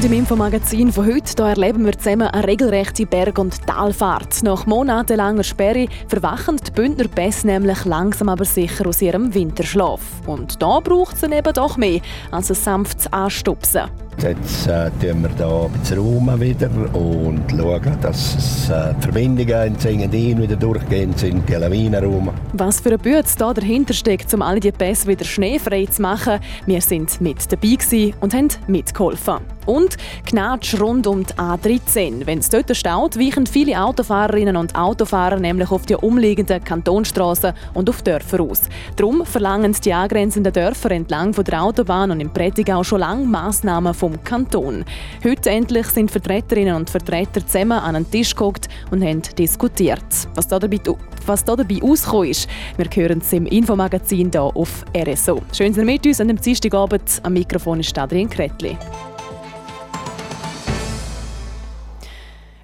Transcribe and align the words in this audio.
Und 0.00 0.06
im 0.06 0.12
Infomagazin 0.14 0.90
von 0.90 1.04
heute 1.04 1.36
da 1.36 1.50
erleben 1.50 1.84
wir 1.84 1.92
zusammen 1.92 2.28
eine 2.28 2.46
regelrechte 2.46 3.04
Berg- 3.04 3.38
und 3.38 3.66
Talfahrt. 3.66 4.42
Nach 4.42 4.64
monatelanger 4.64 5.44
Sperre 5.44 5.88
verwachen 6.08 6.56
die 6.56 6.70
Bündner 6.70 7.06
Pässe 7.06 7.46
nämlich 7.46 7.84
langsam 7.84 8.30
aber 8.30 8.46
sicher 8.46 8.86
aus 8.86 9.02
ihrem 9.02 9.34
Winterschlaf. 9.34 10.00
Und 10.26 10.62
da 10.62 10.80
braucht 10.80 11.16
es 11.16 11.22
eben 11.22 11.52
doch 11.52 11.76
mehr 11.76 12.00
als 12.30 12.48
ein 12.48 12.54
sanftes 12.54 13.12
Anstupsen. 13.12 13.90
Jetzt 14.18 14.66
äh, 14.66 14.90
wir 15.00 15.14
hier 15.14 15.14
ein 15.14 15.72
bisschen 15.72 15.98
Raum 15.98 16.40
wieder 16.40 16.70
und 16.94 17.42
schauen, 17.50 17.98
dass 18.02 18.68
äh, 18.68 18.94
die 18.94 19.02
Verbindungen 19.02 19.66
in 19.68 19.78
Zingendin 19.78 20.42
wieder 20.42 20.56
durchgehen 20.56 21.14
sind, 21.16 21.48
die 21.48 21.54
Lawinenraum. 21.54 22.30
Was 22.52 22.80
für 22.80 22.92
ein 22.92 22.98
Bütz 22.98 23.36
da 23.36 23.54
dahinter 23.54 23.94
steckt, 23.94 24.32
um 24.34 24.42
alle 24.42 24.60
die 24.60 24.72
Pässe 24.72 25.06
wieder 25.06 25.24
schneefrei 25.24 25.86
zu 25.86 26.02
machen. 26.02 26.38
Wir 26.66 26.82
sind 26.82 27.20
mit 27.20 27.50
dabei 27.50 28.12
und 28.20 28.34
haben 28.34 28.48
mitgeholfen. 28.66 29.36
Und 29.66 29.96
Gnatsch 30.26 30.80
rund 30.80 31.06
um 31.06 31.24
die 31.24 31.34
A13. 31.34 32.26
Wenn 32.26 32.38
es 32.40 32.48
dort 32.48 32.74
staut, 32.76 33.18
weichen 33.18 33.46
viele 33.46 33.80
Autofahrerinnen 33.80 34.56
und 34.56 34.74
Autofahrer 34.74 35.38
nämlich 35.38 35.70
auf 35.70 35.86
die 35.86 35.94
umliegenden 35.94 36.64
Kantonstraßen 36.64 37.52
und 37.74 37.88
auf 37.88 38.02
Dörfer 38.02 38.40
aus. 38.40 38.62
Darum 38.96 39.24
verlangen 39.24 39.76
die 39.84 39.92
angrenzenden 39.92 40.52
Dörfer 40.52 40.90
entlang 40.90 41.32
von 41.34 41.44
der 41.44 41.62
Autobahn 41.62 42.10
und 42.10 42.20
im 42.20 42.30
Prättigau 42.30 42.82
schon 42.82 43.00
lange 43.00 43.26
Massnahmen 43.26 43.94
vom 44.00 44.24
Kanton. 44.24 44.84
Heute 45.22 45.50
endlich 45.50 45.86
sind 45.88 46.10
Vertreterinnen 46.10 46.74
und 46.74 46.88
Vertreter 46.88 47.46
zusammen 47.46 47.78
an 47.78 47.96
einen 47.96 48.10
Tisch 48.10 48.34
geguckt 48.34 48.68
und 48.90 49.04
haben 49.04 49.20
diskutiert. 49.38 50.02
Was 50.34 50.48
da 50.48 50.58
dabei, 50.58 50.80
was 51.26 51.44
da 51.44 51.54
dabei 51.54 51.78
rausgekommen 51.82 52.30
ist, 52.30 52.48
wir 52.78 52.86
hören 52.92 53.18
es 53.18 53.32
im 53.34 53.44
Infomagazin 53.44 54.30
hier 54.32 54.42
auf 54.42 54.84
RSO. 54.96 55.42
Schön, 55.52 55.72
dass 55.72 55.78
ihr 55.78 55.84
mit 55.84 56.06
uns 56.06 56.20
an 56.20 56.28
dem 56.28 56.40
Dienstagabend. 56.40 57.20
Am 57.22 57.34
Mikrofon 57.34 57.80
ist 57.80 57.96
Adrian 57.98 58.30
Kretli. 58.30 58.76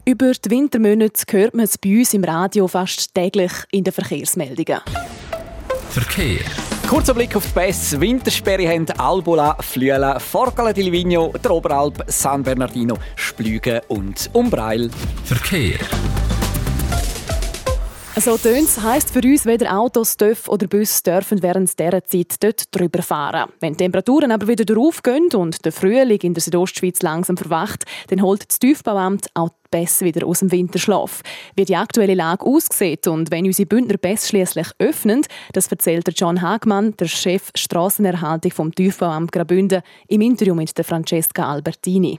Über 0.06 0.32
die 0.32 0.50
Wintermonate 0.50 1.24
hört 1.32 1.54
man 1.54 1.64
es 1.64 1.76
bei 1.76 1.98
uns 1.98 2.14
im 2.14 2.24
Radio 2.24 2.66
fast 2.66 3.14
täglich 3.14 3.52
in 3.72 3.84
den 3.84 3.92
Verkehrsmeldungen. 3.92 4.80
Verkehr. 5.90 6.75
Kurzer 6.88 7.14
Blick 7.14 7.34
auf 7.34 7.44
die 7.44 7.52
Pässe. 7.52 8.00
Wintersperre 8.00 8.68
haben 8.68 8.86
Albola, 8.96 9.56
Flüela, 9.60 10.20
Forcala 10.20 10.72
di 10.72 10.82
Livigno, 10.82 11.32
der 11.42 11.50
Oberalp, 11.50 12.04
San 12.06 12.44
Bernardino, 12.44 12.96
Splügen 13.16 13.80
und 13.88 14.30
Umbreil. 14.32 14.88
Verkehr. 15.24 15.80
So 18.18 18.38
tönt 18.38 18.82
heisst 18.82 19.10
für 19.10 19.20
uns, 19.20 19.44
weder 19.44 19.78
Autos, 19.78 20.16
TÜV 20.16 20.48
oder 20.48 20.66
Bus 20.66 21.02
dürfen 21.02 21.42
während 21.42 21.78
dieser 21.78 22.02
Zeit 22.02 22.42
dort 22.42 22.74
drüber 22.74 23.02
fahren. 23.02 23.50
Wenn 23.60 23.74
die 23.74 23.84
Temperaturen 23.84 24.32
aber 24.32 24.48
wieder 24.48 24.64
draufgehen 24.64 25.28
und 25.34 25.62
der 25.66 25.70
Frühling 25.70 26.20
in 26.22 26.32
der 26.32 26.42
Südostschweiz 26.42 27.02
langsam 27.02 27.36
verwacht, 27.36 27.84
dann 28.08 28.22
holt 28.22 28.48
das 28.48 28.58
TÜV-Bauamt 28.58 29.26
auch 29.34 29.50
die 29.50 29.68
Pässe 29.70 30.06
wieder 30.06 30.26
aus 30.26 30.38
dem 30.38 30.50
Winterschlaf. 30.50 31.20
Wie 31.56 31.66
die 31.66 31.76
aktuelle 31.76 32.14
Lage 32.14 32.46
aussieht 32.46 33.06
und 33.06 33.30
wenn 33.30 33.44
unsere 33.44 33.66
Bündner 33.66 33.98
Pässe 33.98 34.28
schließlich 34.28 34.68
öffnen, 34.78 35.20
das 35.52 35.68
erzählt 35.68 36.08
John 36.16 36.40
Hagmann, 36.40 36.96
der 36.96 37.08
Chef 37.08 37.50
Strassenerhaltung 37.54 38.50
vom 38.50 38.74
TÜV-Bauamt 38.74 39.30
Graubünden, 39.30 39.82
im 40.08 40.22
Interview 40.22 40.54
mit 40.54 40.72
Francesca 40.86 41.52
Albertini. 41.52 42.18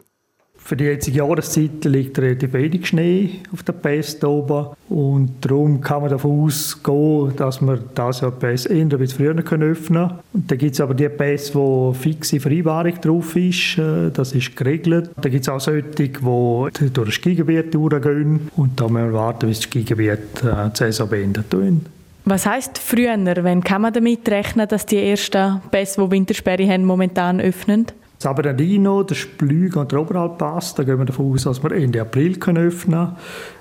Für 0.68 0.76
die 0.76 0.84
jetzige 0.84 1.20
Jahreszeit 1.20 1.86
liegt 1.86 2.20
relativ 2.20 2.52
wenig 2.52 2.88
Schnee 2.88 3.40
auf 3.54 3.64
der 3.64 3.72
Pässe 3.72 4.30
oben 4.30 4.68
und 4.90 5.36
darum 5.40 5.80
kann 5.80 6.02
man 6.02 6.10
davon 6.10 6.44
ausgehen, 6.44 7.34
dass 7.38 7.62
wir 7.62 7.80
das 7.96 8.20
Jahr 8.20 8.34
die 8.34 8.46
ein 8.46 8.90
bisschen 8.90 9.08
früher 9.08 9.32
öffnen 9.32 9.46
können. 9.46 10.12
Und 10.34 10.52
dann 10.52 10.58
gibt 10.58 10.74
es 10.74 10.82
aber 10.82 10.94
die 10.94 11.08
Pässe, 11.08 11.56
wo 11.56 11.94
fixe 11.94 12.42
Vereinbarung 12.42 13.00
drauf 13.00 13.34
ist, 13.38 13.78
äh, 13.78 14.12
das 14.12 14.34
ist 14.34 14.58
geregelt. 14.58 15.12
Dann 15.16 15.32
gibt 15.32 15.44
es 15.44 15.48
auch 15.48 15.62
solche, 15.62 15.84
die 15.84 16.12
durch 16.12 16.72
das 16.94 17.14
Skigebiet 17.14 17.74
durchgehen 17.74 18.50
und 18.58 18.78
da 18.78 18.90
müssen 18.90 19.06
wir 19.06 19.14
warten, 19.14 19.48
bis 19.48 19.60
das 19.60 19.70
Skigebiet 19.70 20.44
äh, 20.44 20.70
die 20.70 20.76
Saison 20.76 21.08
beendet. 21.08 21.46
Was 22.26 22.46
heisst 22.46 22.78
früher? 22.78 23.16
Wann 23.18 23.64
kann 23.64 23.84
man 23.84 23.94
damit 23.94 24.28
rechnen, 24.28 24.68
dass 24.68 24.86
die 24.86 24.98
ersten 24.98 25.62
Pässe, 25.72 26.04
die 26.04 26.12
Wintersperre 26.12 26.68
haben, 26.68 26.84
momentan 26.84 27.40
öffnen? 27.40 27.86
Das 28.20 28.36
Bernardino, 28.36 29.04
der 29.04 29.14
Splüg 29.14 29.76
und 29.76 29.92
der 29.92 30.02
Oberalpass, 30.02 30.74
da 30.74 30.84
gehen 30.84 30.98
wir 30.98 31.06
davon 31.06 31.34
aus, 31.34 31.44
dass 31.44 31.62
wir 31.62 31.72
Ende 31.72 32.02
April 32.02 32.38
können 32.38 32.68
öffnen 32.68 33.06
können. 33.06 33.16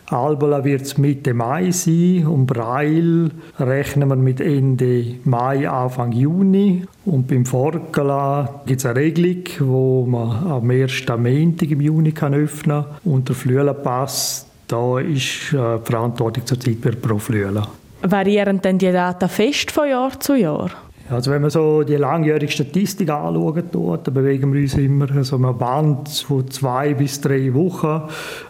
Albola 0.08 0.64
wird 0.64 0.82
es 0.82 0.96
Mitte 0.98 1.34
Mai 1.34 1.72
sein 1.72 2.26
und 2.26 2.46
Breil 2.46 3.30
rechnen 3.58 4.08
wir 4.08 4.16
mit 4.16 4.40
Ende 4.40 5.16
Mai, 5.24 5.68
Anfang 5.68 6.12
Juni. 6.12 6.84
Und 7.04 7.26
beim 7.26 7.44
Forcala 7.44 8.62
gibt 8.64 8.80
es 8.80 8.86
eine 8.86 9.00
Regelung, 9.00 9.44
wo 9.58 10.06
man 10.06 10.50
am 10.50 10.70
1. 10.70 11.04
Montag 11.08 11.70
im 11.70 11.80
Juni 11.80 12.12
kann 12.12 12.34
öffnen 12.34 12.84
kann. 12.84 13.12
Und 13.12 13.28
der 13.28 13.36
Flüelenpass, 13.36 14.46
da 14.68 15.00
ist 15.00 15.52
äh, 15.52 15.78
die 15.80 15.84
Verantwortung 15.84 16.46
zurzeit 16.46 17.02
pro 17.02 17.18
Flüelen. 17.18 17.66
Variieren 18.02 18.62
denn 18.62 18.78
die 18.78 18.92
Daten 18.92 19.28
fest 19.28 19.70
von 19.72 19.88
Jahr 19.88 20.18
zu 20.20 20.34
Jahr? 20.34 20.70
Also 21.08 21.30
wenn 21.30 21.40
man 21.40 21.50
so 21.50 21.82
die 21.82 21.94
langjährige 21.96 22.50
Statistik 22.50 23.10
anschaut, 23.10 23.64
dann 23.72 24.14
bewegen 24.14 24.52
wir 24.52 24.60
uns 24.60 24.74
immer 24.74 25.24
so 25.24 25.36
einem 25.36 25.56
Band 25.56 26.08
von 26.08 26.50
zwei 26.50 26.94
bis 26.94 27.20
drei 27.20 27.54
Wochen. 27.54 28.02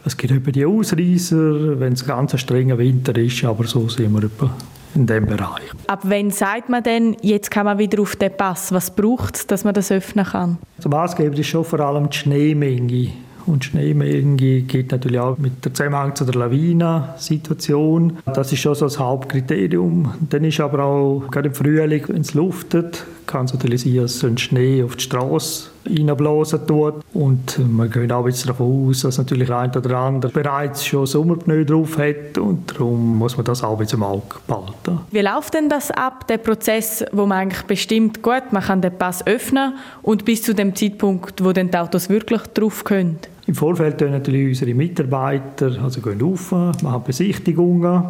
Es 0.05 0.17
gibt 0.17 0.33
etwa 0.33 0.51
die 0.51 0.65
Ausreißer, 0.65 1.79
wenn 1.79 1.93
es 1.93 2.07
ganz 2.07 2.33
ein 2.33 2.39
strenger 2.39 2.79
Winter 2.79 3.17
ist, 3.17 3.45
aber 3.45 3.65
so 3.65 3.89
sind 3.89 4.13
wir 4.13 4.25
etwa 4.25 4.51
in 4.95 5.07
dem 5.07 5.27
Bereich. 5.27 5.71
Ab 5.87 6.01
wann 6.05 6.31
sagt 6.31 6.71
man 6.71 6.83
denn, 6.83 7.17
jetzt 7.21 7.51
kann 7.51 7.67
man 7.67 7.79
wieder 7.79 8.01
auf 8.01 8.17
den 8.17 8.35
Pass? 8.35 8.73
Was 8.73 8.91
braucht 8.91 9.37
es, 9.37 9.47
dass 9.47 9.65
man 9.65 9.75
das 9.75 9.93
öffnen 9.93 10.25
kann? 10.25 10.59
Zum 10.79 10.93
Maßgebend 10.93 11.39
ist 11.39 11.49
schon 11.49 11.65
vor 11.65 11.81
allem 11.81 12.09
die 12.09 12.17
Schneemenge. 12.17 13.11
Und 13.47 13.65
Schneemenge 13.65 14.63
geht 14.63 14.91
natürlich 14.91 15.21
auch 15.21 15.39
mit 15.39 15.65
der 15.65 15.73
Zusammenhang 15.73 16.15
zu 16.17 16.25
der 16.25 16.35
Lawinensituation. 16.35 18.19
Das 18.27 18.53
ist 18.53 18.61
schon 18.61 18.75
so 18.75 18.87
das 18.87 18.99
Hauptkriterium. 18.99 20.15
Dann 20.29 20.45
ist 20.45 20.61
aber 20.61 20.85
auch 20.85 21.23
gerade 21.31 21.49
im 21.49 21.55
Frühling, 21.55 22.05
wenn 22.09 22.23
es 22.23 22.35
luftet, 22.35 23.05
kann 23.27 23.47
es 23.47 23.53
natürlich 23.53 23.83
sein, 23.83 23.97
dass 23.97 24.25
ein 24.25 24.39
Schnee 24.39 24.83
auf 24.83 24.97
die 24.97 25.03
Straße 25.03 25.71
reinblasen 25.87 26.67
tut. 26.67 26.95
Und 27.13 27.59
man 27.71 27.91
geht 27.91 28.13
auch 28.13 28.27
jetzt 28.27 28.49
davon 28.49 28.89
aus, 28.89 29.03
dass 29.03 29.19
natürlich 29.19 29.53
ein 29.53 29.71
oder 29.71 29.97
andere 29.97 30.33
bereits 30.33 30.85
schon 30.85 31.07
Sommerpneu 31.07 31.65
drauf 31.65 31.99
hat 31.99 32.39
und 32.39 32.73
darum 32.73 33.19
muss 33.19 33.37
man 33.37 33.45
das 33.47 33.63
auch 33.63 33.79
mit 33.79 33.93
dem 33.93 34.03
Auge 34.03 34.37
behalten. 34.47 35.01
Wie 35.11 35.21
läuft 35.21 35.55
denn 35.55 35.69
das 35.69 35.91
ab, 35.91 36.27
der 36.27 36.39
Prozess, 36.39 37.05
wo 37.13 37.27
man 37.27 37.39
eigentlich 37.39 37.63
bestimmt, 37.63 38.23
gut, 38.23 38.53
man 38.53 38.63
kann 38.63 38.81
den 38.81 38.97
Pass 38.97 39.27
öffnen 39.27 39.75
und 40.03 40.25
bis 40.25 40.43
zu 40.43 40.55
dem 40.55 40.75
Zeitpunkt, 40.75 41.45
wo 41.45 41.53
dann 41.53 41.71
die 41.71 41.79
Autos 41.79 42.09
wirklich 42.09 42.43
drauf 42.55 42.85
können? 42.85 43.19
Im 43.47 43.55
Vorfeld 43.55 43.99
gehen 43.99 44.11
natürlich 44.11 44.49
unsere 44.49 44.75
Mitarbeiter 44.75 45.81
also 45.81 46.01
gehen 46.01 46.21
rauf, 46.21 46.51
machen 46.51 47.03
Besichtigungen. 47.05 48.03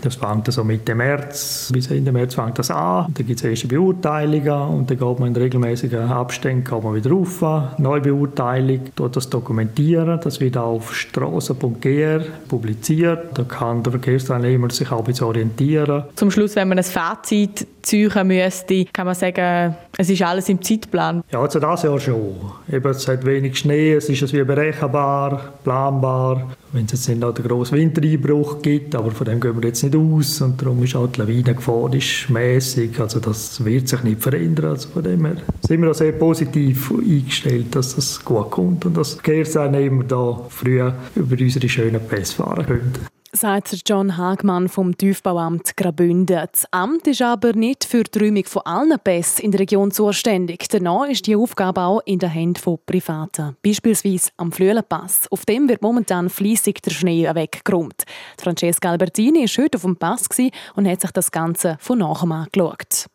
Das 0.00 0.16
fängt 0.16 0.46
also 0.46 0.64
Mitte 0.64 0.94
März, 0.94 1.70
bis 1.72 1.90
Ende 1.90 2.12
März 2.12 2.34
fängt 2.34 2.58
das 2.58 2.70
an. 2.70 3.06
Dann 3.14 3.26
gibt 3.26 3.40
es 3.40 3.44
erste 3.44 3.68
Beurteilungen 3.68 4.68
und 4.68 4.90
dann 4.90 4.98
geht 4.98 5.18
man 5.18 5.28
in 5.28 5.36
regelmäßigen 5.36 6.10
Abständen 6.10 6.64
geht 6.64 6.82
man 6.82 6.94
wieder 6.94 7.10
rauf. 7.10 7.42
Neubeurteilung, 7.78 8.80
dort 8.96 9.16
das 9.16 9.30
dokumentieren. 9.30 10.20
Das 10.22 10.40
wird 10.40 10.56
auf 10.56 10.94
strasse.gr 10.94 12.20
publiziert. 12.48 13.38
Da 13.38 13.44
kann 13.44 13.82
der 13.82 13.92
Verkehrsteilnehmer 13.92 14.70
sich 14.70 14.90
auch 14.92 14.98
ein 14.98 15.04
bisschen 15.04 15.26
orientieren. 15.26 16.04
Zum 16.14 16.30
Schluss, 16.30 16.56
wenn 16.56 16.68
man 16.68 16.78
ein 16.78 16.84
Fazit 16.84 17.66
ziehen 17.82 18.26
müsste, 18.26 18.84
kann 18.86 19.06
man 19.06 19.14
sagen, 19.14 19.74
es 19.96 20.10
ist 20.10 20.22
alles 20.22 20.48
im 20.48 20.60
Zeitplan. 20.62 21.22
Ja, 21.30 21.40
also 21.40 21.60
das 21.60 21.82
Jahr 21.82 22.00
schon. 22.00 22.34
Eben, 22.70 22.90
es 22.90 23.06
hat 23.06 23.24
wenig 23.24 23.58
Schnee, 23.58 23.94
es 23.94 24.08
ist 24.08 24.32
wie 24.32 24.44
berechenbar, 24.44 25.54
planbar. 25.62 26.48
Wenn 26.74 26.86
es 26.86 26.90
jetzt 26.90 27.08
nicht 27.08 27.20
noch 27.20 27.32
einen 27.32 27.46
grossen 27.46 27.78
Wintereinbruch 27.78 28.60
gibt, 28.60 28.96
aber 28.96 29.12
von 29.12 29.24
dem 29.26 29.38
gehen 29.38 29.54
wir 29.62 29.68
jetzt 29.68 29.84
nicht 29.84 29.94
aus. 29.94 30.40
Und 30.40 30.60
darum 30.60 30.82
ist 30.82 30.96
auch 30.96 31.06
die 31.06 31.20
Lawinengefahr 31.20 31.94
ist 31.94 32.28
mäßig, 32.28 32.98
also 32.98 33.20
das 33.20 33.64
wird 33.64 33.86
sich 33.86 34.02
nicht 34.02 34.20
verändern. 34.20 34.70
Also 34.72 34.88
von 34.88 35.04
dem 35.04 35.24
her 35.24 35.36
sind 35.60 35.80
wir 35.80 35.92
auch 35.92 35.94
sehr 35.94 36.10
positiv 36.10 36.90
eingestellt, 36.90 37.76
dass 37.76 37.94
das 37.94 38.24
gut 38.24 38.50
kommt 38.50 38.86
und 38.86 38.96
dass 38.96 39.14
Verkehrsteilnehmer 39.14 40.02
da 40.02 40.40
früh 40.48 40.82
über 41.14 41.36
unsere 41.40 41.68
schönen 41.68 42.00
Pässe 42.08 42.34
fahren 42.34 42.66
können 42.66 42.92
sagt 43.36 43.82
John 43.86 44.16
Hagmann 44.16 44.68
vom 44.68 44.96
Tiefbauamt 44.96 45.76
Graubünden. 45.76 46.36
Das 46.36 46.66
Amt 46.70 47.06
ist 47.06 47.20
aber 47.20 47.52
nicht 47.52 47.84
für 47.84 48.04
die 48.04 48.18
Räumung 48.18 48.44
von 48.44 48.62
allen 48.64 48.98
Pässen 49.00 49.44
in 49.44 49.50
der 49.50 49.60
Region 49.60 49.90
zuständig. 49.90 50.68
Danach 50.68 51.06
ist 51.06 51.26
die 51.26 51.34
Aufgabe 51.34 51.82
auch 51.82 52.00
in 52.06 52.20
den 52.20 52.30
Händen 52.30 52.60
von 52.60 52.78
Privaten. 52.86 53.56
Beispielsweise 53.62 54.30
am 54.36 54.52
Flüelenpass. 54.52 55.26
Auf 55.30 55.44
dem 55.44 55.68
wird 55.68 55.82
momentan 55.82 56.30
fließig 56.30 56.76
der 56.84 56.92
Schnee 56.92 57.28
weggeräumt. 57.34 58.04
Francesca 58.40 58.90
Albertini 58.90 59.40
war 59.40 59.64
heute 59.64 59.78
auf 59.78 59.82
dem 59.82 59.96
Pass 59.96 60.28
und 60.76 60.88
hat 60.88 61.00
sich 61.00 61.10
das 61.10 61.32
Ganze 61.32 61.76
von 61.80 61.98
nachher 61.98 62.30
angeschaut. 62.30 63.06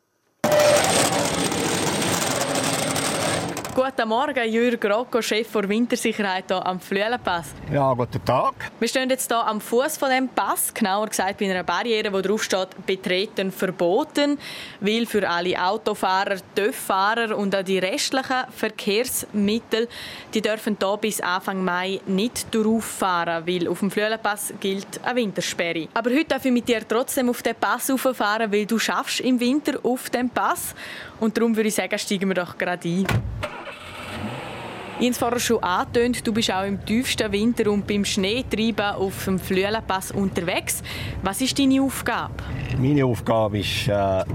Guten 3.81 4.09
Morgen, 4.09 4.51
Jürg 4.51 4.83
Rocco, 4.83 5.21
Chef 5.21 5.53
der 5.53 5.69
Wintersicherheit 5.69 6.43
hier 6.49 6.65
am 6.65 6.81
Flüelenpass. 6.81 7.53
Ja, 7.71 7.93
guten 7.93 8.25
Tag. 8.25 8.53
Wir 8.77 8.89
stehen 8.89 9.09
jetzt 9.09 9.31
hier 9.31 9.47
am 9.47 9.61
Fuß 9.61 9.95
von 9.95 10.09
dem 10.09 10.27
Pass, 10.27 10.73
genauer 10.73 11.07
gesagt 11.07 11.37
bei 11.39 11.49
einer 11.49 11.63
Barriere, 11.63 12.11
wo 12.11 12.19
drauf 12.19 12.43
steht 12.43 12.85
«Betreten 12.85 13.53
verboten», 13.53 14.37
weil 14.81 15.05
für 15.05 15.29
alle 15.29 15.57
Autofahrer, 15.57 16.35
TÜV-Fahrer 16.55 17.37
und 17.37 17.55
auch 17.55 17.63
die 17.63 17.79
restlichen 17.79 18.43
Verkehrsmittel, 18.53 19.87
die 20.33 20.41
dürfen 20.41 20.75
hier 20.77 20.97
bis 20.97 21.21
Anfang 21.21 21.63
Mai 21.63 22.01
nicht 22.05 22.53
durchfahren, 22.53 23.47
weil 23.47 23.65
auf 23.69 23.79
dem 23.79 23.91
Flüelenpass 23.91 24.55
gilt 24.59 24.99
eine 25.05 25.15
Wintersperre. 25.15 25.87
Aber 25.93 26.09
heute 26.09 26.25
darf 26.25 26.43
ich 26.43 26.51
mit 26.51 26.67
dir 26.67 26.85
trotzdem 26.85 27.29
auf 27.29 27.41
den 27.41 27.55
Pass 27.55 27.89
rauffahren, 27.89 28.51
weil 28.51 28.65
du 28.65 28.77
schaffst 28.77 29.21
im 29.21 29.39
Winter 29.39 29.79
auf 29.83 30.09
dem 30.09 30.29
Pass 30.29 30.75
und 31.21 31.37
darum 31.37 31.55
würde 31.55 31.69
ich 31.69 31.75
sagen, 31.75 31.97
steigen 31.97 32.27
wir 32.27 32.35
doch 32.35 32.57
gerade 32.57 32.85
ein. 32.85 33.07
Ich 35.01 35.05
habe 35.05 35.11
es 35.11 35.17
vorher 35.17 35.39
schon 35.39 35.63
angetönt, 35.63 36.27
du 36.27 36.33
bist 36.33 36.51
auch 36.51 36.65
im 36.65 36.83
tiefsten 36.83 37.31
Winter 37.31 37.71
und 37.71 37.87
beim 37.87 38.03
Schneetreiben 38.03 38.95
auf 38.95 39.23
dem 39.23 39.39
Flüelenpass 39.39 40.11
unterwegs. 40.11 40.83
Was 41.23 41.39
ist 41.39 41.57
deine 41.57 41.81
Aufgabe? 41.81 42.33
Meine 42.77 43.05
Aufgabe 43.05 43.59
ist, 43.59 43.87
äh, 43.87 44.25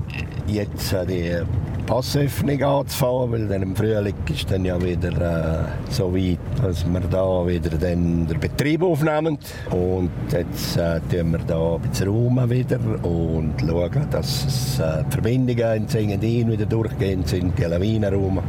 jetzt 0.46 0.94
äh, 0.94 1.04
die 1.04 1.84
Passöffnung 1.86 2.62
anzufahren, 2.62 3.32
weil 3.32 3.46
dann 3.46 3.60
im 3.60 3.76
Frühling 3.76 4.14
ist 4.32 4.50
dann 4.50 4.64
ja 4.64 4.80
wieder 4.82 5.68
äh, 5.68 5.92
so 5.92 6.14
weit, 6.14 6.38
dass 6.62 6.82
wir 6.90 7.00
da 7.00 7.46
wieder 7.46 7.76
den 7.76 8.26
Betrieb 8.26 8.84
aufnehmen. 8.84 9.38
Und 9.70 10.10
jetzt 10.32 10.78
äh, 10.78 10.98
tun 11.10 11.32
wir 11.32 11.40
da 11.46 11.74
ein 11.74 11.82
bisschen 11.82 12.08
Raum 12.08 12.50
wieder 12.50 12.80
und 13.02 13.52
schauen, 13.60 14.06
dass 14.10 14.78
äh, 14.78 15.04
die 15.04 15.12
Verbindungen 15.12 15.76
in 15.76 15.88
Zingendin 15.88 16.52
wieder 16.52 16.64
durchgehen 16.64 17.22
sind, 17.26 17.58
die 17.58 17.64
Lawinenraum. 17.64 18.40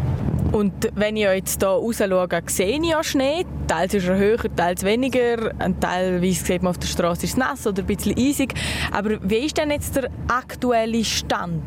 Und 0.56 0.90
wenn 0.96 1.18
ich 1.18 1.24
jetzt 1.24 1.60
hier 1.60 1.68
raus 1.68 1.98
schaue, 1.98 2.30
sehe 2.48 2.80
ich 2.80 2.90
ja 2.90 3.04
Schnee. 3.04 3.46
Teils 3.68 3.94
ist 3.94 4.08
er 4.08 4.18
höher, 4.18 4.38
teils 4.56 4.84
weniger. 4.86 5.52
Und 5.62 5.82
teilweise 5.82 6.46
sieht 6.46 6.64
man 6.64 6.70
auf 6.70 6.78
der 6.78 6.88
Straße 6.88 7.26
ist 7.26 7.32
es 7.32 7.38
nass 7.38 7.68
oder 7.68 7.84
ein 7.84 7.86
bisschen 7.86 8.18
eisig. 8.18 8.54
Aber 8.94 9.18
wie 9.22 9.46
ist 9.48 9.58
denn 9.58 9.70
jetzt 9.70 9.98
der 9.98 10.10
aktuelle 10.30 11.04
Stand? 11.04 11.62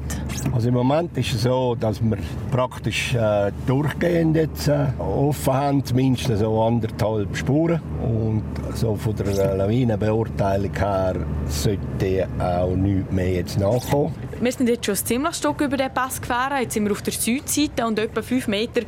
Also 0.54 0.68
im 0.68 0.74
Moment 0.74 1.18
ist 1.18 1.34
es 1.34 1.42
so, 1.42 1.76
dass 1.78 2.00
wir 2.00 2.16
praktisch 2.50 3.14
äh, 3.14 3.52
durchgehend 3.66 4.36
jetzt 4.36 4.68
äh, 4.68 4.86
offen 4.98 5.52
haben, 5.52 5.84
zumindest 5.84 6.38
so 6.38 6.62
anderthalb 6.62 7.36
Spuren. 7.36 7.82
Und 8.02 8.42
so 8.74 8.96
von 8.96 9.14
der 9.16 9.54
Lawinenbeurteilung 9.54 10.74
her 10.74 11.16
sollte 11.46 12.26
auch 12.38 12.74
nichts 12.74 13.12
mehr 13.12 13.32
jetzt 13.34 13.58
nachkommen. 13.58 14.14
Wir 14.40 14.52
sind 14.52 14.68
jetzt 14.68 14.86
schon 14.86 14.94
ziemlich 14.94 15.34
Stück 15.34 15.60
über 15.60 15.76
den 15.76 15.92
Pass 15.92 16.20
gefahren. 16.20 16.62
Jetzt 16.62 16.74
sind 16.74 16.84
wir 16.84 16.92
auf 16.92 17.02
der 17.02 17.12
Südseite 17.12 17.84
und 17.84 17.98
etwa 17.98 18.22
fünf 18.22 18.46
Meter 18.46 18.82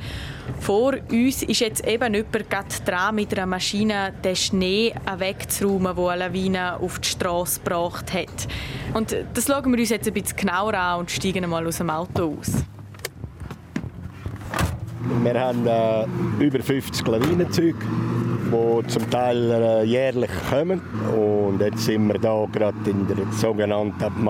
vor 0.61 0.94
uns 1.11 1.43
ist 1.43 1.61
jetzt 1.61 1.87
eben 1.87 2.14
jemand 2.14 2.50
gerade 2.50 2.69
dran, 2.85 3.14
mit 3.17 3.37
einer 3.37 3.47
Maschine 3.47 4.12
den 4.23 4.37
Schnee 4.37 4.94
wegzuräumen, 5.19 5.97
den 5.97 6.06
eine 6.06 6.26
Lawine 6.26 6.76
auf 6.79 7.00
die 7.00 7.08
Straße 7.08 7.61
gebracht 7.61 8.12
hat. 8.12 8.49
Und 8.94 9.17
das 9.35 9.47
schauen 9.47 9.73
wir 9.73 9.79
uns 9.79 9.88
jetzt 9.88 10.06
ein 10.06 10.14
bisschen 10.14 10.37
genauer 10.37 10.75
an 10.75 11.00
und 11.00 11.11
steigen 11.11 11.49
mal 11.49 11.67
aus 11.67 11.79
dem 11.79 11.91
Auto 11.91 12.37
aus. 12.38 12.53
Wir 15.23 15.41
haben 15.41 15.67
äh, 15.67 16.44
über 16.44 16.61
50 16.62 17.06
Lawinenzüge, 17.06 17.79
die 17.79 18.87
zum 18.87 19.11
Teil 19.11 19.50
äh, 19.50 19.85
jährlich 19.85 20.31
kommen. 20.49 20.81
Und 21.17 21.61
jetzt 21.61 21.85
sind 21.85 22.06
wir 22.06 22.19
da 22.19 22.46
gerade 22.53 22.76
in 22.88 23.08
der 23.08 23.17
sogenannten 23.32 24.23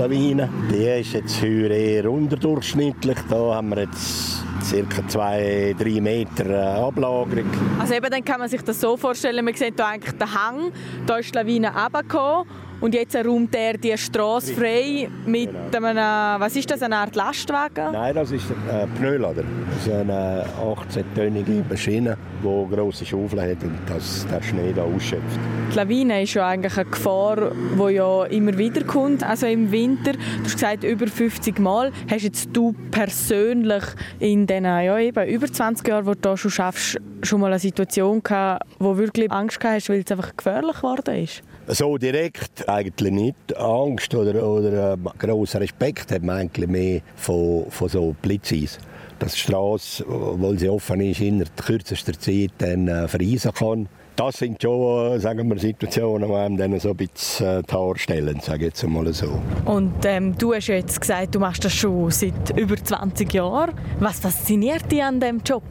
Magazin-Lawine. 0.00 0.48
Die 0.70 1.00
ist 1.00 1.12
jetzt 1.12 1.42
höher 1.42 1.70
eher 1.70 2.10
unterdurchschnittlich. 2.10 3.18
Da 3.28 3.54
haben 3.54 3.70
wir 3.70 3.80
jetzt 3.82 4.42
ca. 4.70 5.02
2-3 5.02 6.00
Meter 6.00 6.46
äh, 6.46 6.80
Ablagerung. 6.80 7.50
Also 7.78 7.94
eben, 7.94 8.10
dann 8.10 8.24
kann 8.24 8.40
man 8.40 8.48
sich 8.48 8.62
das 8.62 8.80
so 8.80 8.96
vorstellen, 8.96 9.44
man 9.44 9.54
sieht 9.54 9.74
hier 9.76 9.86
eigentlich 9.86 10.16
den 10.16 10.34
Hang, 10.34 10.72
da 11.06 11.16
ist 11.16 11.34
die 11.34 11.38
Lawine 11.38 11.68
runtergekommen 11.68 12.46
und 12.80 12.94
jetzt 12.94 13.14
räumt 13.16 13.54
er 13.54 13.74
die 13.74 13.96
Straße 13.96 14.54
frei 14.54 15.08
mit 15.26 15.50
genau. 15.70 15.88
einem, 15.88 16.40
was 16.40 16.56
ist 16.56 16.70
das, 16.70 16.82
eine 16.82 16.96
Art 16.96 17.14
Lastwagen? 17.14 17.92
Nein, 17.92 18.14
das 18.14 18.30
ist 18.30 18.46
ein 18.50 18.80
äh, 18.80 18.86
Pneulader. 18.98 19.44
Das 19.74 19.86
ist 19.86 19.92
eine 19.92 20.44
18-tönige 20.62 21.64
Maschine, 21.68 22.16
die 22.42 22.74
grosse 22.74 23.04
Schaufeln 23.04 23.42
hat 23.42 23.62
und 23.62 23.78
das, 23.86 24.26
der 24.26 24.42
Schnee 24.42 24.72
da 24.74 24.82
ausschöpft. 24.82 25.38
Die 25.72 25.76
Lawine 25.76 26.22
ist 26.22 26.34
ja 26.34 26.48
eigentlich 26.48 26.76
eine 26.76 26.90
Gefahr, 26.90 27.52
die 27.52 27.92
ja 27.92 28.24
immer 28.24 28.56
wieder 28.56 28.84
kommt, 28.84 29.22
also 29.22 29.46
im 29.46 29.70
Winter. 29.70 30.12
Du 30.12 30.44
hast 30.44 30.54
gesagt, 30.54 30.84
über 30.84 31.06
50 31.06 31.58
Mal. 31.58 31.92
Hast 32.10 32.22
jetzt 32.22 32.48
du 32.52 32.74
persönlich 32.90 33.84
in 34.18 34.46
den 34.46 34.64
ja, 34.64 34.98
eben 34.98 35.28
über 35.28 35.46
20 35.46 35.86
Jahren, 35.86 36.06
wo 36.06 36.14
du 36.14 36.30
hier 36.30 36.36
schon 36.36 36.50
schaffst, 36.50 36.98
schon 37.22 37.40
mal 37.40 37.48
eine 37.48 37.58
Situation 37.58 38.22
gehabt, 38.22 38.66
wo 38.78 38.96
wirklich 38.96 39.30
Angst 39.30 39.60
gehabt 39.60 39.76
hast, 39.76 39.88
weil 39.90 40.02
es 40.04 40.10
einfach 40.10 40.34
gefährlich 40.36 40.76
geworden 40.76 41.14
ist? 41.16 41.42
So 41.66 41.98
direkt 41.98 42.68
eigentlich 42.68 43.12
nicht. 43.12 43.56
Angst 43.56 44.14
oder, 44.14 44.44
oder 44.44 44.94
äh, 44.94 44.96
grossen 45.18 45.58
Respekt 45.58 46.10
hat 46.10 46.22
man 46.22 46.38
eigentlich 46.38 46.68
mehr 46.68 47.00
von, 47.16 47.66
von 47.70 47.88
so 47.88 48.14
Blitzis. 48.20 48.78
Dass 49.18 49.34
die 49.34 49.40
Straße, 49.40 50.04
weil 50.08 50.58
sie 50.58 50.68
offen 50.68 51.00
ist, 51.00 51.20
in 51.20 51.38
der 51.38 51.48
kürzesten 51.62 52.18
Zeit 52.18 52.50
dann 52.58 52.88
äh, 52.88 53.06
vereisen 53.06 53.52
kann. 53.52 53.88
Das 54.16 54.36
sind 54.36 54.60
schon 54.60 55.12
äh, 55.12 55.18
sagen 55.18 55.48
wir, 55.48 55.58
Situationen, 55.58 56.28
die 56.28 56.34
einem 56.34 56.56
dann 56.56 56.78
so 56.80 56.90
ein 56.90 56.96
bisschen 56.96 57.60
äh, 57.60 57.62
die 57.62 57.72
Haare 57.72 57.98
stellen, 57.98 58.40
sage 58.40 58.66
jetzt 58.66 58.86
mal 58.86 59.10
so. 59.12 59.40
Und 59.64 60.04
ähm, 60.04 60.36
du 60.36 60.52
hast 60.54 60.66
jetzt 60.66 61.00
gesagt, 61.00 61.34
du 61.34 61.38
machst 61.38 61.64
das 61.64 61.72
schon 61.72 62.10
seit 62.10 62.56
über 62.56 62.76
20 62.76 63.32
Jahren. 63.32 63.72
Was 63.98 64.20
fasziniert 64.20 64.90
dich 64.90 65.02
an 65.02 65.20
diesem 65.20 65.40
Job? 65.40 65.62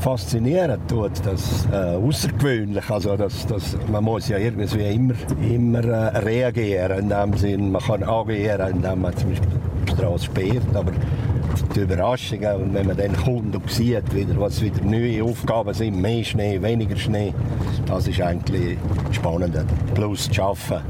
Faszinieren 0.00 0.80
tut, 0.88 1.12
das 1.24 1.66
äh, 1.72 1.94
außergewöhnlich. 1.94 2.88
Also 2.90 3.16
das, 3.16 3.46
das, 3.46 3.76
man 3.90 4.04
muss 4.04 4.28
ja 4.28 4.38
irgendwie 4.38 4.94
immer, 4.94 5.14
immer 5.42 5.84
äh, 5.84 6.18
reagieren. 6.18 6.98
In 7.00 7.08
dem 7.10 7.36
Sinn, 7.36 7.70
man 7.70 7.82
kann 7.82 8.02
agieren, 8.02 8.76
indem 8.76 9.02
man 9.02 9.16
zum 9.16 9.30
Beispiel 9.30 9.48
die 9.86 9.92
Straße 9.92 10.24
sperrt, 10.24 10.74
aber 10.74 10.92
die 11.74 11.80
Überraschungen 11.80 12.54
und 12.56 12.74
wenn 12.74 12.86
man 12.86 12.96
dann 12.96 13.14
kommt 13.16 13.54
und 13.54 13.70
sieht, 13.70 14.14
wieder, 14.14 14.38
was 14.38 14.62
wieder 14.62 14.82
neue 14.82 15.22
Aufgaben 15.22 15.74
sind, 15.74 16.00
mehr 16.00 16.24
Schnee, 16.24 16.60
weniger 16.62 16.96
Schnee, 16.96 17.34
das 17.86 18.08
ist 18.08 18.20
eigentlich 18.20 18.78
spannend. 19.12 19.56
Plus 19.94 20.30
zu 20.30 20.42
arbeiten 20.42 20.82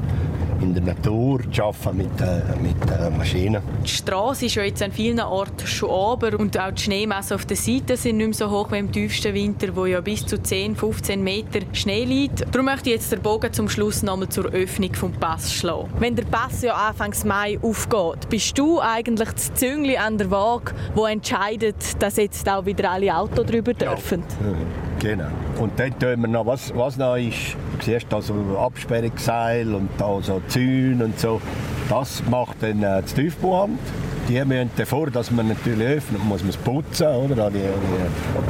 in 0.61 0.75
der 0.75 0.83
Natur, 0.83 1.41
zu 1.51 1.63
arbeiten 1.63 1.97
mit, 1.97 2.21
äh, 2.21 2.43
mit 2.61 2.91
äh, 2.91 3.11
Maschinen. 3.11 3.63
Die 3.85 3.89
Straße 3.89 4.47
ist 4.47 4.55
ja 4.55 4.63
jetzt 4.63 4.83
an 4.83 4.93
vielen 4.93 5.21
Orten 5.21 5.67
schon 5.67 5.91
ober 5.91 6.39
und 6.39 6.59
auch 6.59 6.71
die 6.71 6.83
Schneemassen 6.83 7.35
auf 7.35 7.47
der 7.47 7.57
Seite 7.57 7.97
sind 7.97 8.19
nicht 8.19 8.27
mehr 8.27 8.35
so 8.35 8.51
hoch 8.51 8.71
wie 8.73 8.79
im 8.79 8.93
tiefsten 8.93 9.35
Winter, 9.35 9.75
wo 9.75 9.87
ja 9.87 10.01
bis 10.01 10.27
zu 10.27 10.41
10, 10.41 10.77
15 10.77 11.23
Meter 11.23 11.61
Schnee 11.73 12.05
liegt. 12.05 12.45
Darum 12.53 12.67
möchte 12.67 12.91
ich 12.91 12.97
jetzt 12.97 13.13
den 13.13 13.21
Bogen 13.21 13.53
zum 13.53 13.69
Schluss 13.69 14.03
nochmal 14.03 14.29
zur 14.29 14.47
Öffnung 14.47 14.93
des 14.93 15.19
Pass 15.19 15.53
schlagen. 15.53 15.91
Wenn 15.99 16.17
der 16.17 16.25
Pass 16.25 16.63
ja 16.63 16.75
Anfang 16.75 17.15
Mai 17.25 17.59
aufgeht, 17.63 18.29
bist 18.29 18.59
du 18.59 18.81
eigentlich 18.81 19.31
das 19.31 19.55
Züngli 19.55 19.97
an 19.97 20.19
der 20.19 20.31
Waage, 20.31 20.73
wo 20.95 21.07
entscheidet, 21.07 22.03
dass 22.03 22.17
jetzt 22.17 22.49
auch 22.49 22.65
wieder 22.67 22.91
alle 22.91 23.15
Autos 23.15 23.47
drüber 23.47 23.75
dürfen? 23.75 24.23
Ja. 24.43 24.90
Genau. 25.01 25.29
Und 25.59 25.81
dann 25.81 25.99
tun 25.99 26.21
wir 26.21 26.29
noch, 26.29 26.45
was, 26.45 26.75
was 26.77 26.99
noch 26.99 27.17
ist, 27.17 27.57
du 27.79 27.85
siehst 27.85 28.07
da 28.11 28.21
Absperrungsseil 28.59 29.75
und 29.75 29.89
da 29.97 30.19
Zäune 30.47 31.05
und 31.07 31.19
so. 31.19 31.41
Das 31.89 32.23
macht 32.31 32.63
dann 32.63 32.83
äh, 32.83 33.01
das 33.01 33.15
Tiefbauamt. 33.15 33.81
Die 34.29 34.45
müssen 34.45 34.71
davor, 34.77 35.11
dass 35.11 35.31
man 35.31 35.49
natürlich 35.49 35.97
öffnet, 35.97 36.23
muss 36.23 36.43
man 36.43 36.51
es 36.51 36.57
putzen, 36.59 37.09
oder? 37.09 37.51
Die, 37.51 37.63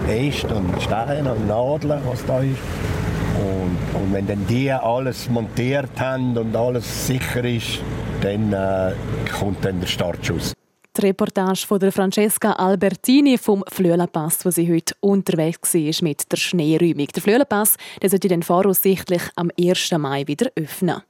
die 0.09 0.29
Äste 0.29 0.55
und 0.55 0.83
Steine 0.83 1.33
und 1.33 1.47
Nadeln, 1.47 2.01
was 2.05 2.27
da 2.27 2.41
ist. 2.41 2.59
Und, 3.39 4.03
und, 4.03 4.13
wenn 4.13 4.27
dann 4.27 4.45
die 4.49 4.73
alles 4.73 5.31
montiert 5.31 5.99
haben 5.99 6.37
und 6.37 6.55
alles 6.55 7.07
sicher 7.07 7.45
ist, 7.45 7.79
dann 8.23 8.53
äh, 8.53 8.93
kommt 9.39 9.65
dann 9.65 9.81
der 9.81 9.87
Startschuss. 9.87 10.53
Die 11.01 11.07
Reportage 11.07 11.67
von 11.67 11.79
der 11.79 11.93
Francesca 11.93 12.53
Albertini 12.53 13.39
vom 13.39 13.65
Flöhlenpass, 13.69 14.45
wo 14.45 14.51
sie 14.51 14.71
heute 14.71 14.95
unterwegs 15.01 15.73
war 15.73 15.95
mit 16.03 16.31
der 16.31 16.37
Schneeräumung. 16.37 17.07
Der 17.07 17.23
Flöhlenpass 17.23 17.79
sollte 18.05 18.29
dann 18.29 18.43
voraussichtlich 18.43 19.23
am 19.35 19.51
1. 19.59 19.93
Mai 19.93 20.27
wieder 20.27 20.51
öffnen. 20.57 21.01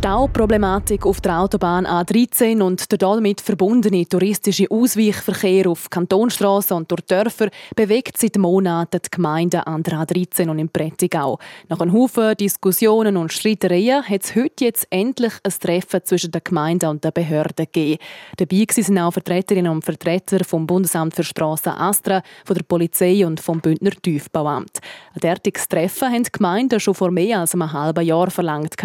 Stauproblematik 0.00 1.04
auf 1.04 1.20
der 1.20 1.40
Autobahn 1.40 1.86
A13 1.86 2.62
und 2.62 2.90
der 2.90 2.96
damit 2.96 3.42
verbundene 3.42 4.06
touristische 4.06 4.64
Ausweichverkehr 4.70 5.68
auf 5.68 5.90
Kantonstraßen 5.90 6.74
und 6.74 6.90
durch 6.90 7.02
Dörfer 7.02 7.50
bewegt 7.76 8.16
seit 8.16 8.38
Monaten 8.38 8.98
die 9.04 9.10
Gemeinden 9.10 9.60
an 9.60 9.82
der 9.82 9.98
A13 9.98 10.48
und 10.48 10.58
im 10.58 10.70
Prättigau. 10.70 11.38
Nach 11.68 11.80
einem 11.80 11.92
Haufen 11.92 12.34
Diskussionen 12.34 13.18
und 13.18 13.30
Streitereien 13.30 14.02
hat 14.02 14.24
es 14.24 14.34
heute 14.34 14.64
jetzt 14.64 14.86
endlich 14.88 15.34
ein 15.44 15.52
Treffen 15.60 16.00
zwischen 16.02 16.30
den 16.30 16.44
Gemeinden 16.44 16.88
und 16.88 17.04
den 17.04 17.12
Behörden 17.12 17.66
gegeben. 17.66 17.98
Dabei 18.38 18.56
waren 18.56 18.98
auch 19.00 19.12
Vertreterinnen 19.12 19.70
und 19.70 19.84
Vertreter 19.84 20.42
vom 20.44 20.66
Bundesamt 20.66 21.14
für 21.14 21.24
Straßen 21.24 21.72
Astra, 21.72 22.22
von 22.46 22.56
der 22.56 22.62
Polizei 22.62 23.26
und 23.26 23.38
vom 23.38 23.60
Bündner 23.60 23.90
Tiefbauamt. 23.90 24.78
Ein 25.12 25.20
derartiges 25.20 25.68
Treffen 25.68 26.10
haben 26.10 26.22
die 26.22 26.32
Gemeinden 26.32 26.80
schon 26.80 26.94
vor 26.94 27.10
mehr 27.10 27.40
als 27.40 27.52
einem 27.52 27.70
halben 27.70 28.06
Jahr 28.06 28.30
verlangt, 28.30 28.76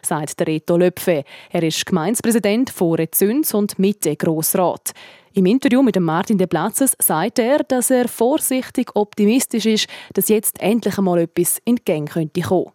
sagt 0.00 0.40
der 0.40 0.61
Reto 0.62 0.76
Löpfe. 0.76 1.24
Er 1.50 1.62
ist 1.64 1.84
Gemeindepräsident 1.86 2.70
von 2.70 2.94
Rezüns 2.94 3.52
und 3.52 3.80
Mitte 3.80 4.14
Grossrat. 4.14 4.92
Im 5.34 5.46
Interview 5.46 5.82
mit 5.82 5.98
Martin 5.98 6.38
de 6.38 6.46
Platzes 6.46 6.94
sagt 7.00 7.40
er, 7.40 7.64
dass 7.64 7.90
er 7.90 8.06
vorsichtig 8.06 8.94
optimistisch 8.94 9.66
ist, 9.66 9.88
dass 10.14 10.28
jetzt 10.28 10.60
endlich 10.60 10.96
einmal 10.98 11.20
etwas 11.20 11.58
in 11.64 11.76
die 11.76 11.84
Gänge 11.84 12.06
könnte 12.06 12.42
kommen. 12.42 12.70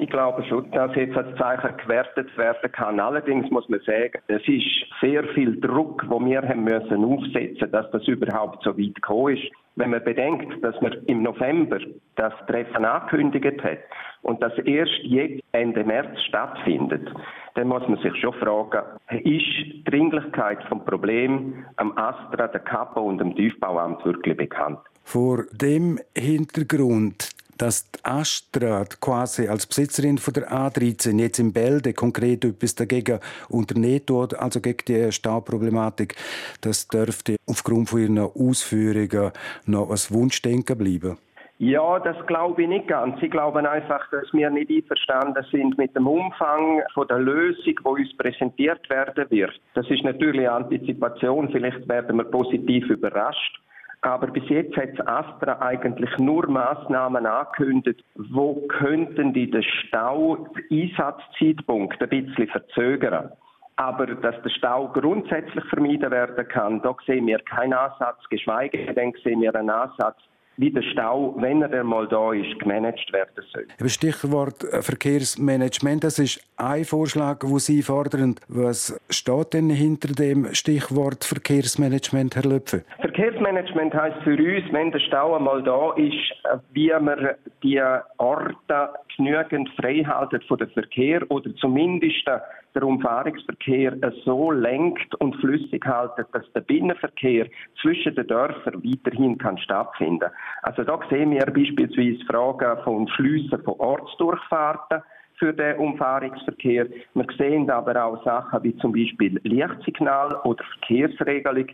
Ich 0.00 0.08
glaube 0.10 0.44
schon, 0.44 0.70
dass 0.72 0.94
jetzt 0.94 1.16
als 1.16 1.36
Zeichen 1.36 1.76
gewertet 1.76 2.36
werden 2.36 2.72
kann. 2.72 3.00
Allerdings 3.00 3.50
muss 3.50 3.68
man 3.68 3.80
sagen, 3.80 4.18
es 4.28 4.42
ist 4.46 4.64
sehr 5.00 5.24
viel 5.34 5.60
Druck, 5.60 6.04
wo 6.08 6.20
wir 6.24 6.42
haben 6.42 6.64
müssen 6.64 7.04
aufsetzen, 7.04 7.70
dass 7.70 7.90
das 7.90 8.06
überhaupt 8.06 8.62
so 8.62 8.76
weit 8.78 8.94
gekommen 8.94 9.36
ist. 9.36 9.50
Wenn 9.76 9.90
man 9.90 10.02
bedenkt, 10.02 10.62
dass 10.64 10.80
man 10.80 10.92
im 11.06 11.22
November 11.22 11.78
das 12.16 12.32
Treffen 12.46 12.84
angekündigt 12.84 13.62
hat 13.62 13.78
und 14.22 14.42
das 14.42 14.52
erst 14.64 14.98
jetzt 15.02 15.42
Ende 15.52 15.84
März 15.84 16.20
stattfindet, 16.28 17.08
dann 17.54 17.68
muss 17.68 17.86
man 17.88 17.98
sich 17.98 18.14
schon 18.20 18.34
fragen, 18.34 18.82
ist 19.10 19.24
die 19.24 19.84
Dringlichkeit 19.84 20.62
vom 20.68 20.84
Problem 20.84 21.64
am 21.76 21.96
Astra, 21.96 22.48
der 22.48 22.60
Kapo 22.60 23.00
und 23.00 23.18
dem 23.18 23.34
Tiefbauamt 23.34 24.04
wirklich 24.04 24.36
bekannt? 24.36 24.78
Vor 25.04 25.44
dem 25.52 25.98
Hintergrund 26.16 27.30
dass 27.58 27.90
die 27.90 27.98
Astra 28.04 28.84
quasi 29.00 29.48
als 29.48 29.66
Besitzerin 29.66 30.18
von 30.18 30.34
der 30.34 30.50
A13 30.50 31.18
jetzt 31.18 31.38
in 31.38 31.52
Bälde 31.52 31.92
konkret 31.92 32.44
etwas 32.44 32.74
dagegen 32.74 33.20
unternehmen 33.48 34.06
tut, 34.06 34.34
also 34.34 34.60
gegen 34.60 34.84
die 34.86 35.12
Stauproblematik, 35.12 36.14
das 36.60 36.88
dürfte 36.88 37.36
aufgrund 37.46 37.90
von 37.90 38.00
ihren 38.00 38.18
Ausführungen 38.18 39.32
noch 39.66 39.90
ein 39.90 39.98
Wunschdenken 40.10 40.78
bleiben. 40.78 41.18
Ja, 41.60 41.98
das 41.98 42.16
glaube 42.28 42.62
ich 42.62 42.68
nicht 42.68 42.86
ganz. 42.86 43.20
Ich 43.20 43.32
glaube 43.32 43.68
einfach, 43.68 44.08
dass 44.12 44.32
wir 44.32 44.48
nicht 44.48 44.70
einverstanden 44.70 45.44
sind 45.50 45.76
mit 45.76 45.94
dem 45.96 46.06
Umfang 46.06 46.82
von 46.94 47.08
der 47.08 47.18
Lösung, 47.18 47.74
die 47.80 47.84
uns 47.84 48.16
präsentiert 48.16 48.88
werden 48.88 49.28
wird. 49.30 49.60
Das 49.74 49.90
ist 49.90 50.04
natürlich 50.04 50.48
eine 50.48 50.52
Antizipation. 50.52 51.50
Vielleicht 51.50 51.88
werden 51.88 52.16
wir 52.16 52.24
positiv 52.24 52.88
überrascht. 52.88 53.60
Aber 54.02 54.28
bis 54.28 54.48
jetzt 54.48 54.76
hat 54.76 55.08
Astra 55.08 55.60
eigentlich 55.60 56.16
nur 56.18 56.48
Maßnahmen 56.48 57.26
angekündigt, 57.26 58.04
wo 58.14 58.66
könnten 58.68 59.32
die 59.32 59.50
den 59.50 59.62
Stau, 59.62 60.46
Einsatzzeitpunkt 60.70 62.00
ein 62.00 62.08
bisschen 62.08 62.48
verzögern. 62.48 63.32
Aber 63.76 64.06
dass 64.06 64.40
der 64.42 64.50
Stau 64.50 64.88
grundsätzlich 64.88 65.64
vermieden 65.66 66.10
werden 66.10 66.48
kann, 66.48 66.82
da 66.82 66.94
sehen 67.06 67.26
wir 67.26 67.38
keinen 67.40 67.74
Ansatz, 67.74 68.18
geschweige 68.28 68.92
denn 68.94 69.12
sehen 69.22 69.40
wir 69.40 69.54
einen 69.54 69.70
Ansatz, 69.70 70.18
wie 70.58 70.70
der 70.70 70.82
Stau, 70.82 71.34
wenn 71.38 71.62
er 71.62 71.84
mal 71.84 72.06
da 72.08 72.32
ist, 72.32 72.58
gemanagt 72.58 73.12
werden 73.12 73.44
soll. 73.52 73.88
Stichwort 73.88 74.64
äh, 74.64 74.82
Verkehrsmanagement, 74.82 76.04
das 76.04 76.18
ist 76.18 76.40
ein 76.56 76.84
Vorschlag, 76.84 77.38
den 77.40 77.58
Sie 77.58 77.82
fordern. 77.82 78.34
Was 78.48 79.00
steht 79.08 79.54
denn 79.54 79.70
hinter 79.70 80.08
dem 80.08 80.52
Stichwort 80.52 81.24
Verkehrsmanagement, 81.24 82.34
Herr 82.34 82.44
Löpfe? 82.44 82.84
Verkehrsmanagement 83.00 83.94
heißt 83.94 84.22
für 84.24 84.36
uns, 84.36 84.72
wenn 84.72 84.90
der 84.90 85.00
Stau 85.00 85.36
einmal 85.36 85.62
da 85.62 85.92
ist, 85.94 86.14
äh, 86.44 86.58
wie 86.72 86.92
man 87.00 87.28
die 87.62 87.80
Orte 88.18 88.90
genügend 89.16 89.68
frei 89.80 90.04
halten 90.04 90.40
von 90.48 90.58
dem 90.58 90.70
Verkehr 90.70 91.22
oder 91.30 91.54
zumindest 91.56 92.26
der 92.74 92.82
Umfahrungsverkehr 92.82 93.96
so 94.24 94.52
lenkt 94.52 95.14
und 95.16 95.34
flüssig 95.36 95.84
halten, 95.84 96.24
dass 96.32 96.52
der 96.52 96.60
Binnenverkehr 96.60 97.46
zwischen 97.80 98.14
den 98.14 98.26
Dörfern 98.26 98.82
weiterhin 98.84 99.38
kann 99.38 99.58
stattfinden. 99.58 100.30
Also 100.62 100.84
da 100.84 100.98
sehen 101.10 101.30
wir 101.30 101.46
beispielsweise 101.46 102.24
Fragen 102.26 102.82
von 102.84 103.08
Schliessen 103.08 103.62
von 103.62 103.74
Ortsdurchfahrten 103.78 105.02
für 105.38 105.52
den 105.52 105.76
Umfahrungsverkehr. 105.76 106.86
Wir 107.14 107.26
sehen 107.36 107.70
aber 107.70 108.04
auch 108.04 108.22
Sachen 108.24 108.62
wie 108.64 108.76
zum 108.78 108.92
Beispiel 108.92 109.40
Lichtsignal 109.44 110.36
oder 110.44 110.64
Verkehrsregelung 110.64 111.68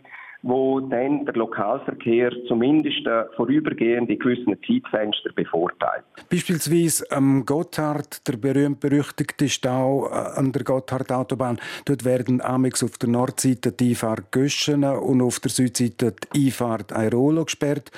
wo 0.45 0.79
dann 0.79 1.25
der 1.25 1.33
Lokalverkehr 1.33 2.31
zumindest 2.47 3.01
vorübergehend 3.35 4.11
in 4.11 4.19
gewissen 4.19 4.55
Zeitfenster 4.65 5.31
bevorteilt. 5.33 6.03
Beispielsweise 6.29 7.09
am 7.09 7.47
Gotthard, 7.47 8.27
der 8.27 8.37
berühmt-berüchtigte 8.37 9.49
Stau 9.49 10.07
äh, 10.07 10.37
an 10.37 10.51
der 10.51 10.63
Gotthard-Autobahn. 10.63 11.57
Dort 11.85 12.05
werden 12.05 12.41
amix 12.41 12.83
auf 12.83 12.99
der 12.99 13.09
Nordseite 13.09 13.71
die 13.71 13.89
Einfahrt 13.89 14.31
Göschenen 14.31 14.97
und 14.97 15.23
auf 15.23 15.39
der 15.39 15.49
Südseite 15.49 16.13
die 16.35 16.45
Einfahrt 16.45 16.91
Airolo 16.91 17.45
gesperrt. 17.45 17.91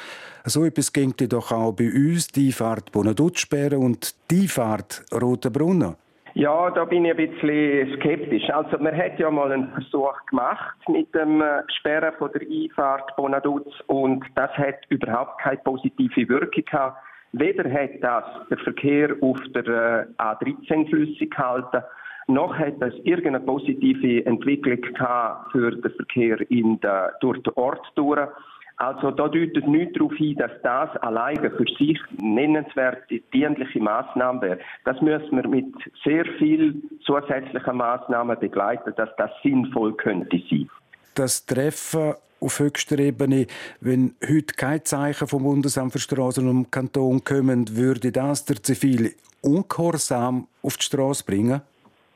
So 0.46 0.64
etwas 0.64 0.94
ging 0.94 1.14
doch 1.18 1.52
auch 1.52 1.74
bei 1.74 1.92
uns, 1.92 2.30
die 2.30 2.48
Einfahrt 2.48 2.94
Bonadut 2.94 3.38
sperren 3.38 3.84
und 3.84 4.16
die 4.32 4.44
Einfahrt 4.44 5.04
Rotenbrunnen. 5.14 5.96
Ja, 6.38 6.70
da 6.70 6.86
bin 6.86 7.04
ich 7.04 7.18
ein 7.18 7.32
bisschen 7.32 7.96
skeptisch. 7.96 8.48
Also 8.52 8.78
man 8.78 8.96
hat 8.96 9.18
ja 9.18 9.32
mal 9.32 9.52
einen 9.52 9.72
Versuch 9.72 10.14
gemacht 10.30 10.78
mit 10.88 11.12
dem 11.16 11.42
äh, 11.42 11.64
Sperren 11.80 12.14
von 12.20 12.32
der 12.32 12.44
Einfahrt 12.44 13.16
Bonaduz 13.16 13.66
und 13.88 14.24
das 14.36 14.52
hat 14.52 14.76
überhaupt 14.90 15.42
keine 15.42 15.58
positive 15.58 16.30
Wirkung 16.30 16.64
gehabt. 16.64 17.04
Weder 17.32 17.64
hat 17.72 17.90
das 18.02 18.24
der 18.52 18.58
Verkehr 18.60 19.16
auf 19.20 19.40
der 19.56 19.66
äh, 19.66 20.22
A13 20.22 20.88
flüssig 20.88 21.32
gehalten, 21.32 21.82
noch 22.28 22.56
hat 22.56 22.76
das 22.82 22.94
irgendeine 23.04 23.40
positive 23.40 24.24
Entwicklung 24.28 24.82
gehabt 24.82 25.52
für 25.54 25.72
den 25.72 25.92
Verkehr 25.92 26.40
in 26.52 26.80
der, 26.82 27.14
durch 27.20 27.42
den 27.42 27.54
Ort 27.54 27.82
durch. 27.96 28.30
Also 28.78 29.10
da 29.10 29.28
deutet 29.28 29.68
nichts 29.68 29.98
darauf 29.98 30.14
hin, 30.14 30.36
dass 30.36 30.52
das 30.62 30.96
alleine 30.98 31.50
für 31.50 31.66
sich 31.80 32.00
nennenswerte 32.22 33.20
dienliche 33.34 33.80
Maßnahme 33.80 34.42
wäre. 34.42 34.60
Das 34.86 35.02
müssen 35.02 35.36
wir 35.36 35.48
mit 35.48 35.74
sehr 36.04 36.26
viel 36.38 36.82
zusätzlichen 37.04 37.76
Maßnahmen 37.76 38.40
begleiten, 38.40 38.94
dass 38.96 39.10
das 39.18 39.32
sinnvoll 39.42 39.96
könnte 39.96 40.40
sein. 40.50 40.70
Das 41.16 41.44
Treffen 41.44 42.14
auf 42.40 42.60
höchster 42.60 43.00
Ebene, 43.00 43.48
wenn 43.82 44.14
heute 44.24 44.54
kein 44.56 44.86
Zeichen 44.86 45.28
vom 45.28 45.42
Bundesamt 45.42 45.94
für 45.94 46.00
Straßen 46.00 46.48
und 46.48 46.72
Kanton 46.72 47.24
kommen, 47.24 47.76
würde 47.76 48.12
das 48.12 48.46
der 48.46 48.62
zivile 48.62 49.12
Ungehorsam 49.42 50.48
auf 50.62 50.78
die 50.78 50.84
Straße 50.84 51.24
bringen? 51.26 51.62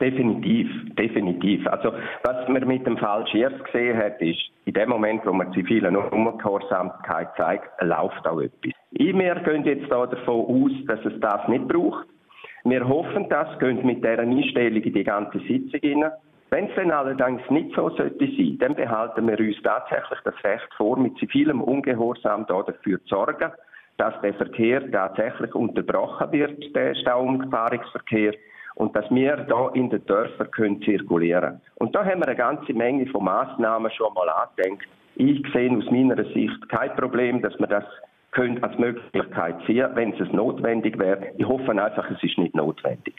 Definitiv, 0.01 0.67
definitiv. 0.95 1.67
Also 1.67 1.93
was 2.23 2.47
man 2.47 2.67
mit 2.67 2.87
dem 2.87 2.97
Fall 2.97 3.25
Schiers 3.27 3.53
gesehen 3.65 3.97
hat, 3.97 4.19
ist, 4.19 4.39
in 4.65 4.73
dem 4.73 4.89
Moment, 4.89 5.23
wo 5.27 5.31
man 5.31 5.53
zivile 5.53 5.89
Ungehorsamkeit 5.89 7.29
zeigt, 7.37 7.69
läuft 7.81 8.27
auch 8.27 8.41
etwas. 8.41 8.73
Wir 8.89 9.35
gehen 9.35 9.63
jetzt 9.63 9.91
da 9.91 10.07
davon 10.07 10.45
aus, 10.45 10.71
dass 10.87 11.05
es 11.05 11.19
das 11.19 11.47
nicht 11.47 11.67
braucht. 11.67 12.07
Wir 12.63 12.87
hoffen, 12.87 13.29
das 13.29 13.59
gehen 13.59 13.85
mit 13.85 14.03
dieser 14.03 14.19
Einstellung 14.19 14.81
in 14.81 14.93
die 14.93 15.03
ganze 15.03 15.37
Sitzung 15.39 15.79
rein. 15.83 16.11
Wenn 16.49 16.65
es 16.65 16.75
dann 16.75 16.91
allerdings 16.91 17.47
nicht 17.51 17.75
so 17.75 17.89
sollte 17.91 18.25
sein, 18.25 18.57
dann 18.59 18.75
behalten 18.75 19.27
wir 19.27 19.39
uns 19.39 19.61
tatsächlich 19.63 20.19
das 20.25 20.43
Recht 20.43 20.67
vor, 20.77 20.97
mit 20.97 21.15
zivilem 21.19 21.61
Ungehorsam 21.61 22.45
da 22.47 22.63
dafür 22.63 22.99
zu 23.03 23.15
sorgen, 23.15 23.51
dass 23.97 24.19
der 24.21 24.33
Verkehr 24.33 24.91
tatsächlich 24.91 25.53
unterbrochen 25.53 26.31
wird, 26.31 26.75
der 26.75 26.95
Stauumfahrungsverkehr 26.95 28.33
und 28.81 28.95
dass 28.95 29.05
wir 29.11 29.37
da 29.37 29.69
in 29.75 29.91
den 29.91 30.03
Dörfern 30.07 30.49
können 30.49 30.81
zirkulieren 30.81 31.61
Und 31.75 31.95
da 31.95 32.03
haben 32.03 32.19
wir 32.19 32.27
eine 32.27 32.35
ganze 32.35 32.73
Menge 32.73 33.05
von 33.11 33.23
Massnahmen 33.23 33.91
schon 33.91 34.11
mal 34.15 34.27
angedenkt. 34.27 34.87
Ich 35.17 35.45
sehe 35.53 35.71
aus 35.77 35.85
meiner 35.91 36.15
Sicht 36.33 36.67
kein 36.67 36.95
Problem, 36.95 37.43
dass 37.43 37.53
wir 37.59 37.67
das 37.67 37.83
können 38.31 38.63
als 38.63 38.75
Möglichkeit 38.79 39.55
sehen, 39.67 39.91
wenn 39.93 40.13
es 40.13 40.31
notwendig 40.33 40.97
wäre. 40.97 41.27
Ich 41.37 41.47
hoffe 41.47 41.69
einfach, 41.69 42.09
es 42.09 42.23
ist 42.23 42.39
nicht 42.39 42.55
notwendig. 42.55 43.13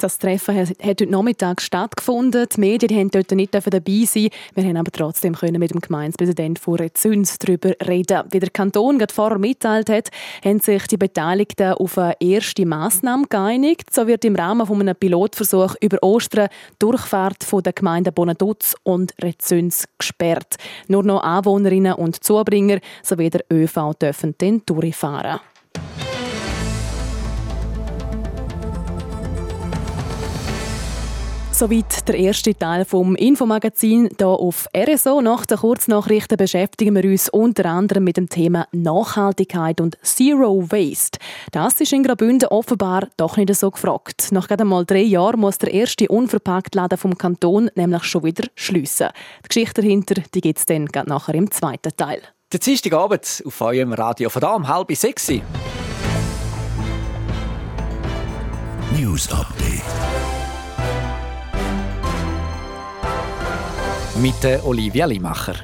Das 0.00 0.16
Treffen 0.16 0.56
hat 0.56 0.76
heute 0.84 1.06
Nachmittag 1.08 1.60
stattgefunden. 1.60 2.46
Die 2.54 2.60
Medien 2.60 2.96
haben 2.96 3.10
dort 3.10 3.32
nicht 3.32 3.52
dabei 3.52 4.04
sein. 4.06 4.28
Wir 4.54 4.62
haben 4.62 4.76
aber 4.76 4.92
trotzdem 4.92 5.34
mit 5.42 5.72
dem 5.72 5.80
Gemeindepräsidenten 5.80 6.62
von 6.62 6.76
Rezüns 6.76 7.36
darüber 7.40 7.72
reden. 7.84 8.22
Wie 8.30 8.38
der 8.38 8.50
Kanton 8.50 8.98
gerade 8.98 9.12
vorher 9.12 9.38
mitteilt 9.38 9.90
hat, 9.90 10.10
haben 10.44 10.60
sich 10.60 10.86
die 10.86 10.98
Beteiligten 10.98 11.72
auf 11.72 11.98
eine 11.98 12.14
erste 12.20 12.64
Massnahme 12.64 13.26
geeinigt. 13.28 13.92
So 13.92 14.06
wird 14.06 14.24
im 14.24 14.36
Rahmen 14.36 14.68
von 14.68 14.80
einem 14.80 14.94
Pilotversuch 14.94 15.74
über 15.80 16.00
Ostern 16.00 16.48
Durchfahrt 16.78 17.42
von 17.42 17.64
der 17.64 17.72
Gemeinden 17.72 18.14
Bonaduz 18.14 18.76
und 18.84 19.12
Rezüns 19.20 19.88
gesperrt. 19.98 20.58
Nur 20.86 21.02
noch 21.02 21.24
Anwohnerinnen 21.24 21.94
und 21.94 22.22
Zubringer 22.22 22.78
sowie 23.02 23.30
der 23.30 23.44
ÖV 23.52 23.94
dürfen 24.00 24.38
den 24.38 24.62
durchfahren. 24.64 25.40
Soweit 31.58 32.06
der 32.06 32.14
erste 32.14 32.54
Teil 32.54 32.84
vom 32.84 33.16
Infomagazin 33.16 34.10
hier 34.16 34.28
auf 34.28 34.68
RSO. 34.76 35.20
Nach 35.20 35.44
den 35.44 35.58
Kurznachrichten 35.58 36.36
beschäftigen 36.36 36.94
wir 36.94 37.02
uns 37.02 37.28
unter 37.30 37.64
anderem 37.66 38.04
mit 38.04 38.16
dem 38.16 38.28
Thema 38.28 38.68
Nachhaltigkeit 38.70 39.80
und 39.80 39.98
Zero 40.04 40.70
Waste. 40.70 41.18
Das 41.50 41.80
ist 41.80 41.92
in 41.92 42.04
Graubünden 42.04 42.48
offenbar 42.50 43.08
doch 43.16 43.36
nicht 43.36 43.52
so 43.56 43.72
gefragt. 43.72 44.28
Nach 44.30 44.46
gerade 44.46 44.64
mal 44.64 44.84
drei 44.84 45.02
Jahren 45.02 45.40
muss 45.40 45.58
der 45.58 45.74
erste 45.74 46.06
Unverpacktladen 46.06 46.96
vom 46.96 47.18
Kanton 47.18 47.72
nämlich 47.74 48.04
schon 48.04 48.22
wieder 48.22 48.46
schliessen. 48.54 49.08
Die 49.42 49.48
Geschichte 49.48 49.82
dahinter 49.82 50.22
gibt 50.30 50.58
es 50.60 50.64
dann 50.64 50.88
nachher 51.06 51.34
im 51.34 51.50
zweiten 51.50 51.90
Teil. 51.96 52.22
Der 52.52 52.60
Dienstagabend 52.60 53.42
auf 53.44 53.60
eurem 53.62 53.94
Radio 53.94 54.30
von 54.30 54.42
da 54.42 54.54
um 54.54 54.68
halb 54.68 54.94
sechs. 54.94 55.28
News 58.96 59.32
Update. 59.32 60.37
Mit 64.20 64.64
Olivia 64.64 65.06
Limacher. 65.06 65.54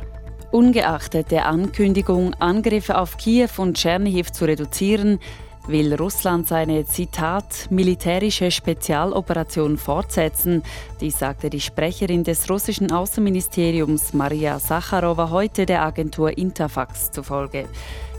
Ungeachtet 0.52 1.32
der 1.32 1.46
Ankündigung, 1.46 2.34
Angriffe 2.34 2.96
auf 2.98 3.16
Kiew 3.16 3.48
und 3.56 3.76
Tschernihiv 3.76 4.30
zu 4.30 4.44
reduzieren, 4.44 5.18
will 5.66 5.94
Russland 5.94 6.46
seine 6.46 6.86
Zitat 6.86 7.66
militärische 7.70 8.50
Spezialoperation 8.50 9.76
fortsetzen. 9.76 10.62
Dies 11.00 11.18
sagte 11.18 11.50
die 11.50 11.60
Sprecherin 11.60 12.22
des 12.22 12.48
russischen 12.48 12.92
Außenministeriums 12.92 14.12
Maria 14.12 14.60
Sacharowa 14.60 15.30
heute 15.30 15.66
der 15.66 15.82
Agentur 15.82 16.36
Interfax 16.38 17.10
zufolge. 17.10 17.66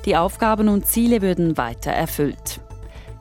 Die 0.03 0.17
Aufgaben 0.17 0.67
und 0.67 0.85
Ziele 0.85 1.21
würden 1.21 1.55
weiter 1.55 1.91
erfüllt. 1.91 2.59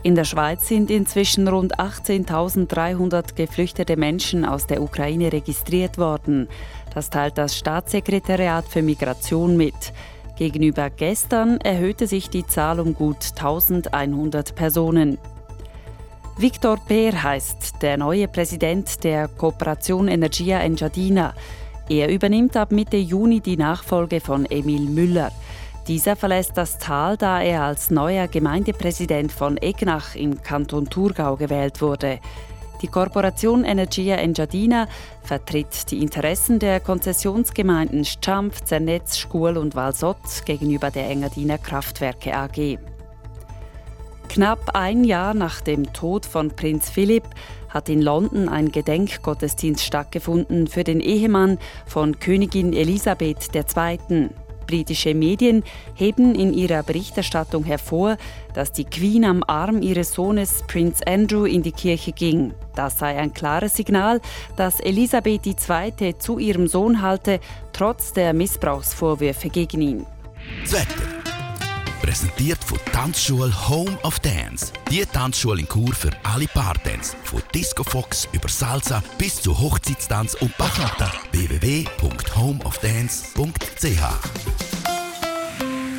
In 0.05 0.15
der 0.15 0.25
Schweiz 0.25 0.69
sind 0.69 0.91
inzwischen 0.91 1.49
rund 1.49 1.79
18.300 1.79 3.35
geflüchtete 3.37 3.97
Menschen 3.97 4.45
aus 4.45 4.67
der 4.67 4.83
Ukraine 4.83 5.33
registriert 5.33 5.97
worden. 5.97 6.47
Das 6.93 7.09
teilt 7.09 7.39
das 7.39 7.57
Staatssekretariat 7.57 8.67
für 8.69 8.83
Migration 8.83 9.57
mit. 9.57 9.95
Gegenüber 10.37 10.91
gestern 10.91 11.59
erhöhte 11.63 12.07
sich 12.07 12.29
die 12.29 12.47
Zahl 12.47 12.81
um 12.81 12.93
gut 12.93 13.31
1100 13.35 14.55
Personen. 14.55 15.17
Victor 16.37 16.77
Peer 16.87 17.23
heißt 17.23 17.77
der 17.81 17.97
neue 17.97 18.29
Präsident 18.29 19.05
der 19.05 19.29
Kooperation 19.29 20.09
Energia 20.09 20.61
Engiadina. 20.61 21.33
Er 21.89 22.11
übernimmt 22.11 22.59
ab 22.59 22.73
Mitte 22.73 22.99
Juni 22.99 23.41
die 23.41 23.57
Nachfolge 23.57 24.21
von 24.21 24.45
Emil 24.45 24.83
Müller. 24.83 25.33
Dieser 25.87 26.17
verlässt 26.17 26.57
das 26.57 26.79
Tal, 26.79 27.19
da 27.19 27.43
er 27.43 27.63
als 27.63 27.91
neuer 27.91 28.27
Gemeindepräsident 28.27 29.31
von 29.31 29.59
Egnach 29.59 30.15
im 30.15 30.43
Kanton 30.43 30.89
Thurgau 30.89 31.37
gewählt 31.37 31.83
wurde. 31.83 32.21
Die 32.81 32.89
Korporation 32.89 33.65
Energia 33.65 34.17
Engiadina 34.17 34.89
vertritt 35.23 35.91
die 35.91 36.03
Interessen 36.03 36.59
der 36.59 36.81
Konzessionsgemeinden 36.81 38.07
Stampf, 38.07 38.63
Zernetz, 38.63 39.19
Schkuhl 39.19 39.59
und 39.59 39.75
Walsott 39.75 40.45
gegenüber 40.47 40.91
der 40.91 41.11
Engadiner 41.11 41.59
Kraftwerke 41.59 42.35
AG. 42.35 42.79
Knapp 44.31 44.71
ein 44.75 45.05
Jahr 45.05 45.35
nach 45.35 45.61
dem 45.61 45.93
Tod 45.93 46.25
von 46.25 46.49
Prinz 46.49 46.89
Philipp 46.89 47.25
hat 47.69 47.91
in 47.91 48.01
London 48.01 48.49
ein 48.49 48.73
Gedenkgottesdienst 48.73 49.85
stattgefunden 49.85 50.67
für 50.67 50.83
den 50.83 51.01
Ehemann 51.01 51.59
von 51.87 52.19
Königin 52.19 52.73
Elisabeth 52.73 53.55
II. 53.55 54.31
Britische 54.67 55.15
Medien 55.15 55.63
heben 55.95 56.35
in 56.35 56.53
ihrer 56.53 56.83
Berichterstattung 56.83 57.65
hervor, 57.65 58.17
dass 58.55 58.73
die 58.73 58.85
Queen 58.85 59.25
am 59.25 59.43
Arm 59.47 59.83
ihres 59.83 60.13
Sohnes 60.13 60.65
Prince 60.67 61.07
Andrew 61.07 61.45
in 61.45 61.63
die 61.63 61.73
Kirche 61.73 62.13
ging. 62.13 62.55
Das 62.75 62.99
sei 62.99 63.17
ein 63.17 63.33
klares 63.33 63.77
Signal, 63.77 64.21
dass 64.57 64.81
Elisabeth 64.81 65.47
II. 65.47 66.19
zu 66.19 66.39
ihrem 66.39 66.67
Sohn 66.67 67.03
halte, 67.03 67.41
trotz 67.73 68.13
der 68.13 68.33
Missbrauchsvorwürfe 68.33 69.49
gegen 69.49 69.81
ihn. 69.81 70.07
Wetter. 70.67 71.24
Präsentiert 72.05 72.63
von 72.63 72.79
Tanzschule 72.93 73.51
Home 73.67 73.97
of 74.03 74.19
Dance. 74.19 74.75
Die 74.91 75.07
Tanzschule 75.07 75.61
in 75.61 75.67
Kur 75.67 75.95
für 75.95 76.11
alle 76.23 76.47
Partens. 76.49 77.17
Von 77.25 77.41
Disco 77.55 77.83
Fox 77.83 78.29
über 78.31 78.51
Salsa 78.51 79.03
bis 79.17 79.41
zu 79.41 79.59
Hochzeitstanz 79.59 80.35
und 80.35 80.55
Bachata. 80.59 81.11
www.homeofdance.ch 81.33 84.05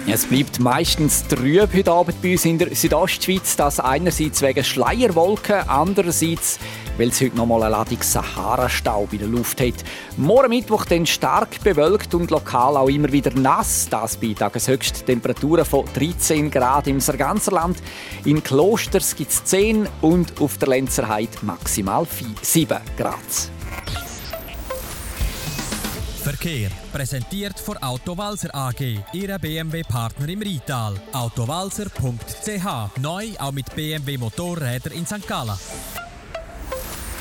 es 0.08 0.28
bleibt 0.28 0.60
meistens 0.60 1.26
trüb 1.28 1.74
heute 1.74 1.92
Abend 1.92 2.22
bei 2.22 2.34
uns 2.34 2.46
in 2.46 2.60
der 2.60 2.76
Südostschweiz. 2.76 3.56
Das 3.56 3.80
einerseits 3.80 4.44
wegen 4.44 4.64
Schleierwolken, 4.64 5.68
andererseits, 5.68 6.60
weil 6.98 7.10
es 7.10 7.22
heute 7.22 7.36
noch 7.36 7.46
mal 7.46 7.62
eine 7.64 7.72
Ladung 7.72 8.02
Sahara-Staub 8.02 9.14
in 9.14 9.20
der 9.20 9.28
Luft 9.28 9.62
hat. 9.62 9.74
Morgen 10.18 10.50
Mittwoch 10.50 10.86
dann 10.86 11.06
stark 11.06 11.64
bewölkt 11.64 12.14
und 12.14 12.32
lokal 12.32 12.78
auch 12.78 12.88
immer 12.88 13.12
wieder 13.12 13.32
nass. 13.34 13.88
Das 13.90 14.18
bei 14.18 14.34
Tageshöchsttemperaturen 14.34 15.66
von 15.66 15.86
13 15.94 16.50
Grad 16.52 16.88
im 16.88 17.00
Sarganserland. 17.00 17.78
In 18.24 18.44
Klosters 18.44 19.16
gibt 19.16 19.32
es 19.32 19.44
10 19.44 19.88
und 20.02 20.42
auf 20.42 20.58
der 20.58 20.70
Lenzerheide 20.70 21.38
maximal 21.42 22.08
7 22.42 22.78
Grad. 22.98 23.16
Verkehr 26.26 26.72
präsentiert 26.92 27.60
von 27.60 27.78
Autowalzer 27.78 28.50
AG, 28.52 29.00
Ihre 29.14 29.38
BMW-Partner 29.38 30.28
im 30.28 30.42
Rital. 30.42 30.96
Autowalzer.ch 31.14 33.00
neu 33.00 33.28
auch 33.38 33.52
mit 33.52 33.76
BMW 33.76 34.18
Motorräder 34.18 34.92
in 34.92 35.06
St. 35.06 35.28
Gallen. 35.28 35.56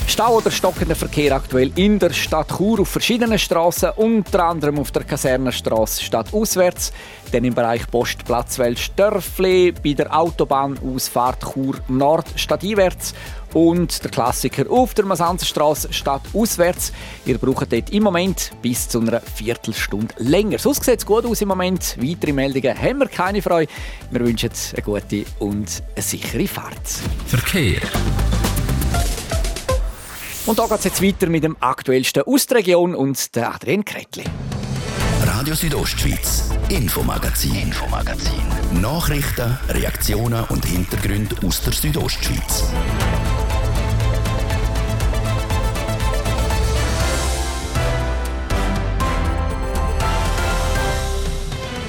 Stau 0.06 0.36
oder 0.36 0.50
stockender 0.50 0.94
Verkehr 0.94 1.34
aktuell 1.34 1.72
in 1.76 1.98
der 1.98 2.12
Stadt 2.12 2.56
Chur 2.56 2.80
auf 2.80 2.88
verschiedenen 2.88 3.38
Straßen, 3.38 3.90
unter 3.96 4.44
anderem 4.44 4.78
auf 4.78 4.92
der 4.92 5.02
Kasernenstraße 5.02 6.02
stadtauswärts, 6.04 6.92
dann 7.32 7.44
im 7.44 7.54
Bereich 7.54 7.90
Postplatz 7.90 8.60
Dörfli, 8.94 9.72
bei 9.72 9.94
der 9.94 10.16
Autobahnausfahrt 10.16 11.42
Chur 11.52 11.80
Nord 11.88 12.26
stadteinwärts 12.36 13.14
und 13.54 14.04
der 14.04 14.10
Klassiker 14.10 14.70
auf 14.70 14.94
der 14.94 15.06
Masanzerstraße 15.06 15.92
statt 15.92 16.22
auswärts. 16.32 16.92
Ihr 17.24 17.38
braucht 17.38 17.72
dort 17.72 17.90
im 17.90 18.02
Moment 18.02 18.50
bis 18.62 18.88
zu 18.88 19.00
einer 19.00 19.20
Viertelstunde 19.20 20.14
länger. 20.18 20.58
Sonst 20.58 20.84
sieht 20.84 20.98
es 20.98 21.06
gut 21.06 21.24
aus 21.24 21.40
im 21.40 21.48
Moment. 21.48 21.96
Weitere 21.98 22.32
Meldungen 22.32 22.80
haben 22.80 22.98
wir 22.98 23.08
keine 23.08 23.42
Freude. 23.42 23.72
Wir 24.10 24.20
wünschen 24.20 24.50
eine 24.74 24.82
gute 24.82 25.24
und 25.38 25.82
eine 25.94 26.02
sichere 26.02 26.46
Fahrt. 26.46 26.88
Verkehr. 27.26 27.80
Und 30.46 30.58
da 30.58 30.66
geht 30.66 30.78
es 30.78 30.84
jetzt 30.84 31.02
weiter 31.02 31.28
mit 31.28 31.42
dem 31.42 31.56
aktuellsten 31.60 32.22
aus 32.24 32.46
der 32.46 32.58
Region 32.58 32.94
und 32.94 33.34
der 33.34 33.54
Adrian 33.54 33.84
Kretli. 33.84 34.24
Radio 35.26 35.54
Südostschweiz, 35.54 36.50
Infomagazin, 36.68 37.54
Infomagazin. 37.54 38.42
Nachrichten, 38.82 39.58
Reaktionen 39.68 40.44
und 40.50 40.66
Hintergründe 40.66 41.34
aus 41.46 41.62
der 41.62 41.72
Südostschweiz. 41.72 42.64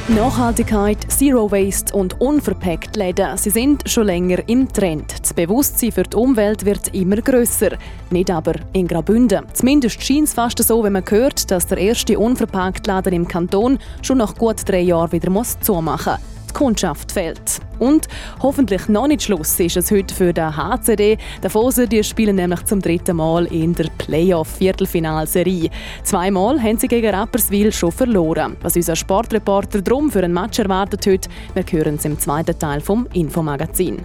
Nachhaltigkeit, 0.08 1.00
Zero 1.12 1.52
Waste 1.52 1.96
und 1.96 2.22
unverpackt 2.22 2.96
Läden, 2.96 3.36
sie 3.38 3.50
sind 3.50 3.90
schon 3.90 4.06
länger 4.06 4.38
im 4.48 4.72
Trend. 4.72 5.20
Das 5.20 5.34
Bewusstsein 5.34 5.92
für 5.92 6.04
die 6.04 6.16
Umwelt 6.16 6.64
wird 6.64 6.94
immer 6.94 7.16
grösser. 7.16 7.72
Nicht 8.12 8.30
aber 8.30 8.54
in 8.74 8.88
Graubünden. 8.88 9.44
Zumindest 9.54 10.04
scheint 10.04 10.28
es 10.28 10.36
fast 10.36 10.60
so, 10.64 10.84
wenn 10.84 10.94
man 10.94 11.04
hört, 11.10 11.50
dass 11.50 11.66
der 11.66 11.80
erste 11.80 12.20
unverpackt 12.20 12.86
Laden 12.86 13.14
im 13.14 13.28
Kanton 13.28 13.80
schon 14.04 14.20
nach 14.20 14.36
gut 14.36 14.58
drei 14.70 14.82
Jahren 14.82 15.12
wieder 15.12 15.32
muss 15.32 15.60
zumachen 15.62 16.14
muss. 16.14 16.35
Kundschaft 16.56 17.12
fehlt. 17.12 17.60
Und 17.78 18.08
hoffentlich 18.42 18.88
noch 18.88 19.08
nicht 19.08 19.24
Schluss 19.24 19.60
ist 19.60 19.78
es 19.78 19.92
heute 19.92 20.16
für 20.16 20.34
den 20.34 20.56
HCD. 20.56 21.18
Die 21.44 21.50
Fosen 21.50 21.90
die 21.90 22.04
spielen 22.04 22.38
nämlich 22.38 22.64
zum 22.64 22.82
dritten 22.82 23.18
Mal 23.18 23.46
in 23.48 23.76
der 23.76 23.90
Playoff-Viertelfinalserie. 23.98 25.70
Zweimal 26.04 26.60
haben 26.60 26.80
sie 26.80 26.88
gegen 26.88 27.14
Rapperswil 27.14 27.72
schon 27.74 27.92
verloren. 27.92 28.56
Was 28.62 28.76
unser 28.76 28.96
Sportreporter 28.96 29.82
drum 29.82 30.10
für 30.10 30.24
ein 30.24 30.34
Match 30.34 30.58
erwartet 30.58 31.06
heute, 31.06 31.30
wir 31.54 31.66
hören 31.70 31.96
es 31.96 32.06
im 32.06 32.18
zweiten 32.18 32.58
Teil 32.58 32.80
vom 32.80 33.06
Infomagazin. 33.14 34.04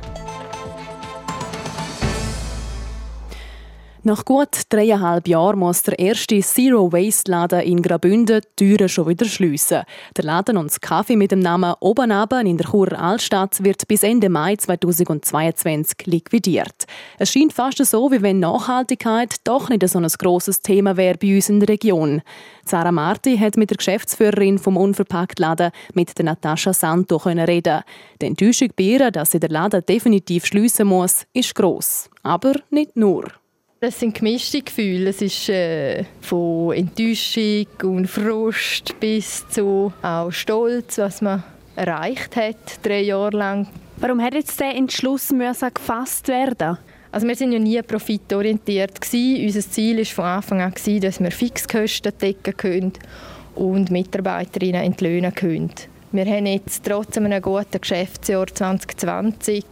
Nach 4.02 4.24
gut 4.24 4.62
dreieinhalb 4.70 5.28
Jahren 5.28 5.58
muss 5.58 5.82
der 5.82 5.98
erste 5.98 6.40
Zero-Waste-Laden 6.40 7.60
in 7.60 7.82
Graubünden 7.82 8.40
die 8.58 8.64
Türen 8.76 8.88
schon 8.88 9.08
wieder 9.08 9.26
schliessen. 9.26 9.82
Der 10.16 10.24
Laden 10.24 10.56
und 10.56 10.70
das 10.70 10.80
Kaffee 10.80 11.16
mit 11.16 11.32
dem 11.32 11.40
Namen 11.40 11.74
Obernaben 11.80 12.46
in 12.46 12.56
der 12.56 12.70
Churer 12.70 12.98
Altstadt 12.98 13.62
wird 13.62 13.86
bis 13.88 14.02
Ende 14.02 14.30
Mai 14.30 14.56
2022 14.56 16.06
liquidiert. 16.06 16.86
Es 17.18 17.30
scheint 17.30 17.52
fast 17.52 17.84
so, 17.84 18.10
wie 18.10 18.22
wenn 18.22 18.40
Nachhaltigkeit 18.40 19.34
doch 19.44 19.68
nicht 19.68 19.86
so 19.86 19.98
ein 19.98 20.08
grosses 20.18 20.62
Thema 20.62 20.96
wäre 20.96 21.18
bei 21.18 21.34
uns 21.34 21.50
in 21.50 21.60
der 21.60 21.68
Region. 21.68 22.22
Sarah 22.64 22.92
Marti 22.92 23.36
hat 23.36 23.58
mit 23.58 23.68
der 23.68 23.76
Geschäftsführerin 23.76 24.58
vom 24.58 24.78
Unverpacktladen 24.78 25.72
mit 25.92 26.16
der 26.16 26.24
Natascha 26.24 26.72
Santo 26.72 27.16
reden. 27.16 27.82
Die 28.22 28.26
Enttäuschung 28.26 28.70
bei 28.74 28.84
ihr, 28.84 29.10
dass 29.10 29.32
sie 29.32 29.40
der 29.40 29.50
Laden 29.50 29.84
definitiv 29.84 30.46
schliessen 30.46 30.86
muss, 30.86 31.26
ist 31.34 31.54
gross. 31.54 32.08
Aber 32.22 32.54
nicht 32.70 32.96
nur. 32.96 33.26
Das 33.82 33.98
sind 33.98 34.12
gemischte 34.14 34.60
Gefühle. 34.60 35.08
Es 35.08 35.22
ist 35.22 35.48
äh, 35.48 36.04
von 36.20 36.74
Enttäuschung 36.74 37.66
und 37.82 38.08
Frust 38.08 39.00
bis 39.00 39.48
zu 39.48 39.90
auch 40.02 40.30
Stolz, 40.30 40.98
was 40.98 41.22
man 41.22 41.42
erreicht 41.76 42.36
hat, 42.36 42.56
drei 42.82 43.00
Jahre 43.00 43.34
lang. 43.34 43.68
Warum 43.96 44.20
hat 44.20 44.34
jetzt 44.34 44.60
der 44.60 44.74
Entschluss 44.76 45.30
müssen 45.30 45.72
gefasst 45.72 46.28
werden? 46.28 46.76
Also 47.10 47.26
wir 47.26 47.34
sind 47.34 47.52
ja 47.52 47.58
nie 47.58 47.80
profitorientiert 47.80 49.00
gewesen. 49.00 49.46
Unser 49.46 49.62
Ziel 49.62 49.96
war 49.96 50.04
von 50.04 50.24
Anfang 50.26 50.60
an 50.60 50.74
gewesen, 50.74 51.00
dass 51.00 51.18
wir 51.18 51.30
Fixkosten 51.30 52.12
decken 52.20 52.56
können 52.58 52.92
und 53.54 53.90
Mitarbeiterinnen 53.90 54.82
entlöhnen 54.82 55.34
können. 55.34 55.72
Wir 56.12 56.26
haben 56.26 56.44
jetzt 56.44 56.84
trotz 56.84 57.16
einem 57.16 57.40
guten 57.40 57.80
Geschäftsjahr 57.80 58.46
2020 58.46 59.64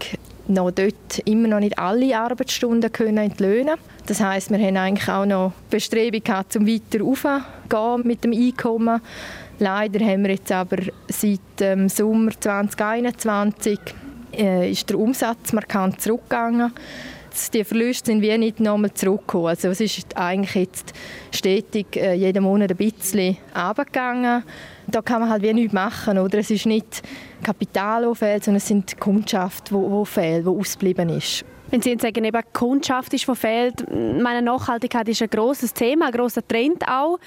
noch 0.49 0.71
dort 0.71 1.19
immer 1.27 1.49
noch 1.49 1.61
nicht 1.61 1.79
alle 1.79 2.19
Arbeitsstunden 2.19 2.91
können 2.91 3.19
entlöhnen. 3.19 3.77
Das 4.09 4.21
heißt, 4.21 4.51
wir 4.51 4.59
haben 4.59 4.77
eigentlich 4.79 5.09
auch 5.11 5.27
noch 5.27 5.53
Bestrebungen 5.69 6.25
gehabt, 6.25 6.57
um 6.57 6.67
weiter 6.67 7.05
aufzugehen 7.05 8.01
mit 8.05 8.25
dem 8.25 8.33
Einkommen. 8.33 9.03
Leider 9.59 10.03
haben 10.03 10.23
wir 10.23 10.31
jetzt 10.31 10.51
aber 10.51 10.79
seit 11.09 11.41
dem 11.61 11.81
ähm, 11.81 11.89
Sommer 11.91 12.31
2021 12.31 13.79
äh, 14.33 14.71
ist 14.71 14.89
der 14.89 14.99
Umsatz 14.99 15.53
markant 15.53 16.01
zurückgegangen. 16.01 16.73
Die 17.53 17.63
Verluste 17.65 18.07
sind 18.07 18.23
wie 18.23 18.39
nicht 18.39 18.61
nochmal 18.61 18.95
zurückgekommen. 18.95 19.49
Also 19.49 19.69
es 19.69 19.81
ist 19.83 20.17
eigentlich 20.17 20.55
jetzt 20.55 20.95
stetig 21.31 21.95
äh, 21.97 22.15
jeden 22.15 22.45
Monat 22.45 22.71
ein 22.71 22.77
bisschen 22.79 23.37
runtergegangen. 23.55 24.43
Da 24.87 25.03
kann 25.03 25.21
man 25.21 25.29
halt 25.29 25.43
wie 25.43 25.53
nichts 25.53 25.75
machen. 25.75 26.17
Oder? 26.17 26.39
Es 26.39 26.51
ist 26.51 26.65
nicht 26.65 27.03
Kapital, 27.43 28.05
das 28.05 28.19
fehlt, 28.19 28.45
sondern 28.45 28.57
es 28.57 28.67
sind 28.69 28.91
die 28.91 28.97
Kundschaft, 28.97 29.71
die, 29.71 29.75
die 29.75 30.07
fehlt, 30.07 30.47
die 30.47 30.51
ausgeblieben 30.51 31.11
ist. 31.11 31.45
Wenn 31.71 31.83
Sie 31.83 31.91
jetzt 31.91 32.03
sagen, 32.03 32.25
eben 32.25 32.41
die 32.41 32.59
Kundschaft 32.59 33.13
ist, 33.13 33.29
die 33.29 33.35
fehlt, 33.35 33.85
meine 33.91 34.41
Nachhaltigkeit 34.41 35.07
ist 35.09 35.21
ein 35.21 35.29
grosses 35.29 35.75
Thema, 35.75 36.07
ein 36.07 36.13
grosser 36.13 36.47
Trend 36.47 36.87
auch. 36.89 37.19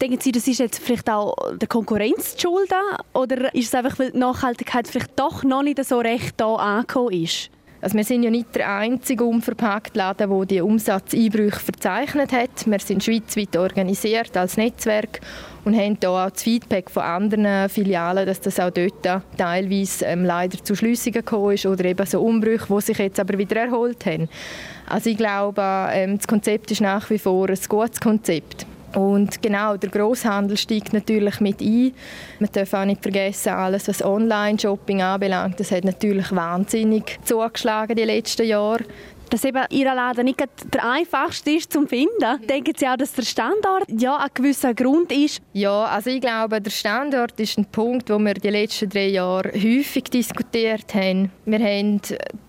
Denken 0.00 0.18
Sie, 0.18 0.32
das 0.32 0.48
ist 0.48 0.60
jetzt 0.60 0.78
vielleicht 0.78 1.10
auch 1.10 1.34
der 1.56 1.68
Konkurrenz 1.68 2.36
zu 2.36 2.48
schulden? 2.48 2.80
Oder 3.12 3.54
ist 3.54 3.68
es 3.68 3.74
einfach, 3.74 3.98
weil 3.98 4.12
die 4.12 4.18
Nachhaltigkeit 4.18 4.88
vielleicht 4.88 5.18
doch 5.18 5.44
noch 5.44 5.62
nicht 5.62 5.84
so 5.84 5.98
recht 5.98 6.34
da 6.38 6.54
angekommen 6.54 7.12
ist? 7.12 7.50
Also 7.82 7.96
wir 7.96 8.04
sind 8.04 8.22
ja 8.22 8.30
nicht 8.30 8.54
der 8.54 8.72
einzige 8.72 9.24
unverpackt 9.24 9.96
Laden, 9.96 10.30
der 10.30 10.46
die 10.46 10.60
Umsatzeinbrüche 10.60 11.58
verzeichnet 11.58 12.30
hat. 12.30 12.64
Wir 12.64 12.78
sind 12.78 13.02
schweizweit 13.02 13.56
organisiert 13.56 14.36
als 14.36 14.56
Netzwerk 14.56 15.20
und 15.64 15.76
haben 15.76 15.98
hier 16.00 16.10
auch 16.10 16.30
das 16.30 16.44
Feedback 16.44 16.88
von 16.88 17.02
anderen 17.02 17.68
Filialen, 17.68 18.24
dass 18.24 18.40
das 18.40 18.60
auch 18.60 18.70
dort 18.70 19.24
teilweise 19.36 20.04
ähm, 20.04 20.24
leider 20.24 20.62
zu 20.62 20.76
Schliessungen 20.76 21.24
gekommen 21.24 21.54
ist 21.54 21.66
oder 21.66 21.84
eben 21.84 22.06
so 22.06 22.22
Umbrüche, 22.22 22.72
die 22.72 22.80
sich 22.80 22.98
jetzt 22.98 23.18
aber 23.18 23.36
wieder 23.36 23.56
erholt 23.56 24.06
haben. 24.06 24.28
Also 24.88 25.10
ich 25.10 25.16
glaube, 25.16 25.62
ähm, 25.90 26.18
das 26.18 26.28
Konzept 26.28 26.70
ist 26.70 26.82
nach 26.82 27.10
wie 27.10 27.18
vor 27.18 27.48
ein 27.48 27.58
gutes 27.68 27.98
Konzept. 27.98 28.64
Und 28.94 29.40
genau, 29.40 29.76
der 29.76 29.90
Großhandel 29.90 30.56
steigt 30.56 30.92
natürlich 30.92 31.40
mit 31.40 31.60
ein. 31.60 31.92
Man 32.38 32.50
darf 32.52 32.74
auch 32.74 32.84
nicht 32.84 33.02
vergessen, 33.02 33.50
alles 33.50 33.88
was 33.88 34.04
Online-Shopping 34.04 35.02
anbelangt, 35.02 35.58
das 35.58 35.70
hat 35.70 35.84
natürlich 35.84 36.34
wahnsinnig 36.34 37.18
zugeschlagen 37.24 37.96
die 37.96 38.04
letzten 38.04 38.46
Jahre 38.46 38.84
dass 39.32 39.44
eben 39.44 39.64
Ihr 39.70 39.86
Laden 39.86 40.26
nicht 40.26 40.44
der 40.74 40.84
einfachste 40.84 41.52
ist 41.52 41.72
zum 41.72 41.88
finden. 41.88 42.46
Denken 42.48 42.74
Sie 42.76 42.86
auch, 42.86 42.96
dass 42.96 43.14
der 43.14 43.22
Standort 43.22 43.84
ja 43.88 44.18
ein 44.18 44.28
gewisser 44.34 44.74
Grund 44.74 45.10
ist? 45.10 45.40
Ja, 45.54 45.84
also 45.84 46.10
ich 46.10 46.20
glaube, 46.20 46.60
der 46.60 46.70
Standort 46.70 47.40
ist 47.40 47.56
ein 47.56 47.64
Punkt, 47.64 48.10
wo 48.10 48.18
wir 48.18 48.34
die 48.34 48.50
letzten 48.50 48.90
drei 48.90 49.08
Jahre 49.08 49.50
häufig 49.54 50.04
diskutiert 50.04 50.94
haben. 50.94 51.30
Wir 51.46 51.60
haben 51.60 52.00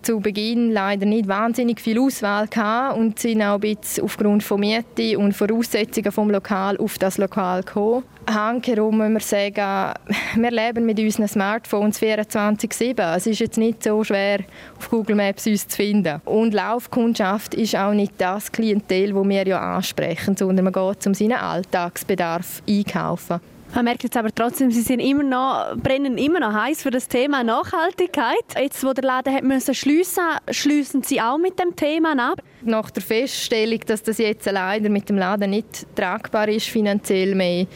zu 0.02 0.20
Beginn 0.20 0.72
leider 0.72 1.06
nicht 1.06 1.26
wahnsinnig 1.26 1.80
viel 1.80 1.98
Auswahl 1.98 2.48
gehabt 2.48 2.98
und 2.98 3.18
sind 3.18 3.40
auch 3.40 3.54
ein 3.54 3.60
bisschen 3.60 4.04
aufgrund 4.04 4.42
von 4.42 4.60
Miete 4.60 5.18
und 5.18 5.32
Voraussetzungen 5.32 6.12
vom 6.12 6.30
Lokal 6.30 6.76
auf 6.76 6.98
das 6.98 7.16
Lokal 7.16 7.62
gekommen. 7.62 8.04
Handherum 8.26 8.98
müssen 8.98 9.14
wir 9.14 9.20
sagen, 9.20 9.94
wir 10.36 10.50
leben 10.50 10.86
mit 10.86 10.98
unseren 10.98 11.28
Smartphones 11.28 12.00
24-7. 12.00 13.16
Es 13.16 13.26
ist 13.26 13.40
jetzt 13.40 13.58
nicht 13.58 13.82
so 13.82 14.02
schwer, 14.04 14.40
auf 14.78 14.88
Google 14.90 15.16
Maps 15.16 15.46
uns 15.46 15.68
zu 15.68 15.76
finden. 15.76 16.20
Und 16.24 16.54
Laufkundschaft 16.54 17.54
ist 17.54 17.76
auch 17.76 17.92
nicht 17.92 18.14
das 18.18 18.50
Klientel, 18.50 19.12
das 19.12 19.28
wir 19.28 19.46
ja 19.46 19.76
ansprechen, 19.76 20.36
sondern 20.36 20.64
man 20.64 20.72
geht 20.72 21.06
um 21.06 21.14
seinen 21.14 21.32
Alltagsbedarf 21.38 22.62
einkaufen. 22.68 23.40
Man 23.74 23.86
merkt 23.86 24.04
jetzt 24.04 24.16
aber 24.16 24.32
trotzdem, 24.32 24.70
sie 24.70 24.82
sind 24.82 25.00
immer 25.00 25.24
noch, 25.24 25.76
brennen 25.76 26.16
immer 26.16 26.38
noch 26.38 26.52
heiß 26.52 26.82
für 26.82 26.92
das 26.92 27.08
Thema 27.08 27.42
Nachhaltigkeit. 27.42 28.44
Jetzt, 28.56 28.84
wo 28.84 28.92
der 28.92 29.02
Laden 29.02 29.34
hat 29.34 29.42
müssen 29.42 29.74
schliessen, 29.74 30.22
schliessen 30.48 31.02
sie 31.02 31.20
auch 31.20 31.38
mit 31.38 31.58
dem 31.58 31.74
Thema 31.74 32.12
ab. 32.30 32.40
Nach 32.62 32.88
der 32.90 33.02
Feststellung, 33.02 33.80
dass 33.84 34.04
das 34.04 34.18
jetzt 34.18 34.48
leider 34.48 34.88
mit 34.90 35.08
dem 35.08 35.18
Laden 35.18 35.50
nicht 35.50 35.86
tragbar 35.96 36.48
ist 36.48 36.68
finanziell 36.68 37.34
mehr, 37.34 37.66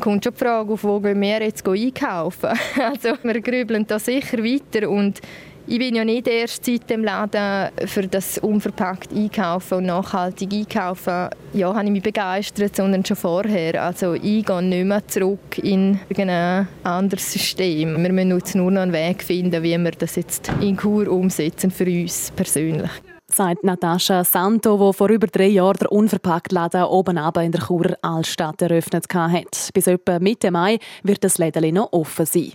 kommt 0.00 0.24
schon 0.24 0.32
die 0.32 0.38
Frage 0.38 0.72
auf, 0.72 0.84
wo 0.84 1.00
gehen 1.00 1.20
wir 1.20 1.42
jetzt 1.42 1.66
einkaufen. 1.66 2.50
Also 2.80 3.14
wir 3.22 3.40
grübeln 3.40 3.86
da 3.86 3.98
sicher 3.98 4.38
weiter 4.38 4.88
und 4.88 5.20
ich 5.66 5.78
bin 5.78 5.94
ja 5.94 6.04
nicht 6.04 6.28
erst 6.28 6.66
seit 6.66 6.90
dem 6.90 7.02
Laden 7.04 7.70
für 7.86 8.06
das 8.06 8.36
unverpackt 8.36 9.12
Einkaufen 9.12 9.78
und 9.78 9.86
nachhaltig 9.86 10.52
Einkaufen 10.52 11.30
ja, 11.54 11.74
habe 11.74 11.86
ich 11.86 11.90
mich 11.90 12.02
begeistert, 12.02 12.76
sondern 12.76 13.04
schon 13.04 13.16
vorher. 13.16 13.82
Also 13.82 14.12
ich 14.12 14.44
gehe 14.44 14.62
nicht 14.62 14.84
mehr 14.84 15.06
zurück 15.08 15.58
in 15.62 15.98
ein 16.10 16.68
anderes 16.82 17.32
System. 17.32 18.02
Wir 18.02 18.12
müssen 18.12 18.36
jetzt 18.36 18.54
nur 18.54 18.70
noch 18.70 18.82
einen 18.82 18.92
Weg 18.92 19.22
finden, 19.22 19.62
wie 19.62 19.78
wir 19.78 19.92
das 19.92 20.16
jetzt 20.16 20.52
in 20.60 20.76
Kur 20.76 21.08
umsetzen 21.08 21.70
für 21.70 21.86
uns 21.86 22.30
persönlich 22.36 22.90
sagt 23.34 23.64
Natascha 23.64 24.22
Santo, 24.24 24.76
die 24.76 24.96
vor 24.96 25.08
über 25.08 25.26
drei 25.26 25.48
Jahren 25.48 25.78
der 25.78 25.92
Unverpackt-Laden 25.92 26.84
oben 26.84 27.16
in 27.16 27.52
der 27.52 27.60
Churer 27.60 27.96
Altstadt 28.02 28.62
eröffnet 28.62 29.06
hat. 29.12 29.70
Bis 29.74 29.86
etwa 29.86 30.18
Mitte 30.20 30.50
Mai 30.50 30.78
wird 31.02 31.24
das 31.24 31.38
Läden 31.38 31.74
noch 31.74 31.92
offen 31.92 32.26
sein. 32.26 32.52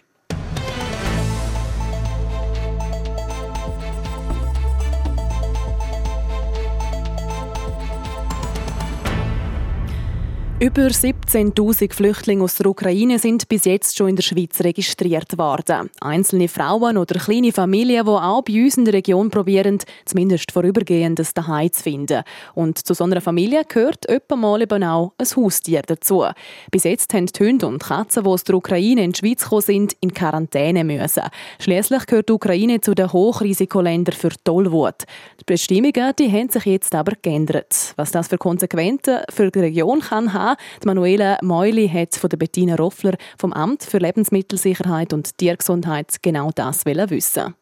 Über 10.62 10.88
17.000 10.88 11.94
Flüchtlinge 11.94 12.44
aus 12.44 12.58
der 12.58 12.66
Ukraine 12.66 13.18
sind 13.18 13.48
bis 13.48 13.64
jetzt 13.64 13.98
schon 13.98 14.10
in 14.10 14.16
der 14.18 14.24
Schweiz 14.24 14.60
registriert 14.60 15.38
worden. 15.38 15.90
Einzelne 16.02 16.50
Frauen 16.50 16.98
oder 16.98 17.18
kleine 17.18 17.54
Familien, 17.54 18.04
die 18.06 18.12
auch 18.12 18.42
bei 18.42 18.66
uns 18.66 18.76
in 18.76 18.84
der 18.84 18.96
Region 18.96 19.30
probieren, 19.30 19.80
zumindest 20.04 20.52
vorübergehend 20.52 21.18
ein 21.18 21.28
Daheim 21.34 21.72
zu 21.72 21.84
finden. 21.84 22.24
Und 22.56 22.78
zu 22.78 22.94
so 22.94 23.06
einer 23.06 23.22
Familie 23.22 23.64
gehört 23.66 24.10
etwa 24.10 24.36
mal 24.36 24.62
eben 24.62 24.84
auch 24.84 25.14
ein 25.18 25.28
Haustier 25.34 25.82
dazu. 25.82 26.26
Bis 26.72 26.84
jetzt 26.84 27.14
haben 27.14 27.28
die 27.28 27.42
Hunde 27.42 27.66
und 27.66 27.82
Katzen, 27.82 28.24
die 28.26 28.30
aus 28.30 28.44
der 28.44 28.56
Ukraine 28.56 29.06
in 29.06 29.14
die 29.14 29.20
Schweiz 29.20 29.44
gekommen 29.44 29.62
sind, 29.62 29.96
in 30.02 30.14
Quarantäne 30.14 30.84
müssen. 30.84 31.24
Schließlich 31.60 32.06
gehört 32.06 32.28
die 32.28 32.34
Ukraine 32.34 32.82
zu 32.82 32.96
den 32.96 33.14
Hochrisikoländern 33.14 34.14
für 34.14 34.32
Tollwut. 34.44 35.06
Die 35.40 35.46
Bestimmungen 35.46 36.12
die 36.20 36.30
haben 36.30 36.50
sich 36.50 36.66
jetzt 36.66 36.94
aber 36.94 37.14
geändert. 37.22 37.94
Was 37.96 38.12
das 38.12 38.28
für 38.28 38.38
Konsequenzen 38.38 39.20
für 39.30 39.50
die 39.52 39.60
Region 39.60 40.02
kann 40.02 40.34
haben, 40.34 40.49
die 40.84 40.88
Manuela 40.88 41.38
Meuli 41.42 41.88
hat 41.88 42.16
von 42.16 42.30
der 42.30 42.38
Bettina 42.38 42.76
Roffler 42.76 43.16
vom 43.38 43.54
Amt 43.54 43.84
für 43.84 43.98
Lebensmittelsicherheit 43.98 45.14
und 45.14 45.38
Tiergesundheit 45.38 46.18
genau 46.22 46.52
das 46.54 46.86
wissen. 46.86 47.56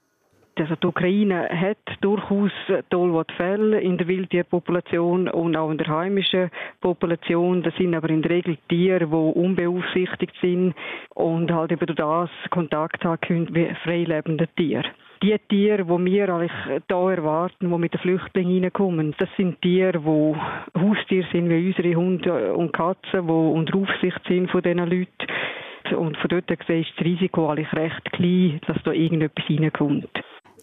Also 0.59 0.75
die 0.75 0.87
Ukraine 0.87 1.47
hat 1.49 1.77
durchaus 2.01 2.51
Tollwutfälle 2.89 3.79
in 3.79 3.97
der 3.97 4.07
Wildtierpopulation 4.07 5.29
und 5.29 5.55
auch 5.55 5.69
in 5.69 5.77
der 5.77 5.87
heimischen 5.87 6.49
Population. 6.81 7.61
Das 7.61 7.75
sind 7.75 7.93
aber 7.93 8.09
in 8.09 8.23
der 8.23 8.31
Regel 8.31 8.57
Tiere, 8.67 9.05
die 9.05 9.13
unbeaufsichtigt 9.13 10.33
sind 10.41 10.73
und 11.13 11.51
halt 11.51 11.71
über 11.71 11.85
das 11.85 12.29
Kontakt 12.49 13.05
haben 13.05 13.21
können 13.21 13.53
wie 13.53 13.71
freilebende 13.83 14.47
Tiere 14.55 14.89
die 15.21 15.37
Tiere, 15.49 15.85
die 15.85 16.05
wir 16.05 16.29
eigentlich 16.29 16.51
hier 16.65 16.81
erwarten, 16.89 17.69
die 17.69 17.77
mit 17.77 17.93
den 17.93 17.99
Flüchtlingen 18.01 18.63
reinkommen, 18.63 19.15
das 19.17 19.29
sind 19.37 19.61
Tiere, 19.61 19.99
die 19.99 20.79
Haustiere 20.79 21.27
sind 21.31 21.49
wie 21.49 21.67
unsere 21.67 21.95
Hunde 21.95 22.53
und 22.53 22.73
Katzen, 22.73 23.27
die 23.27 23.31
unter 23.31 23.77
Aufsicht 23.77 24.19
sind 24.27 24.49
von 24.51 24.61
diesen 24.61 24.79
Leuten. 24.79 25.97
Und 25.97 26.17
von 26.17 26.29
dort 26.29 26.47
gesehen 26.47 26.81
ist 26.81 26.91
das 26.97 27.05
Risiko 27.05 27.49
eigentlich 27.49 27.71
recht 27.73 28.11
klein, 28.11 28.59
dass 28.67 28.77
da 28.83 28.91
irgendetwas 28.91 29.45
reinkommt. 29.49 30.09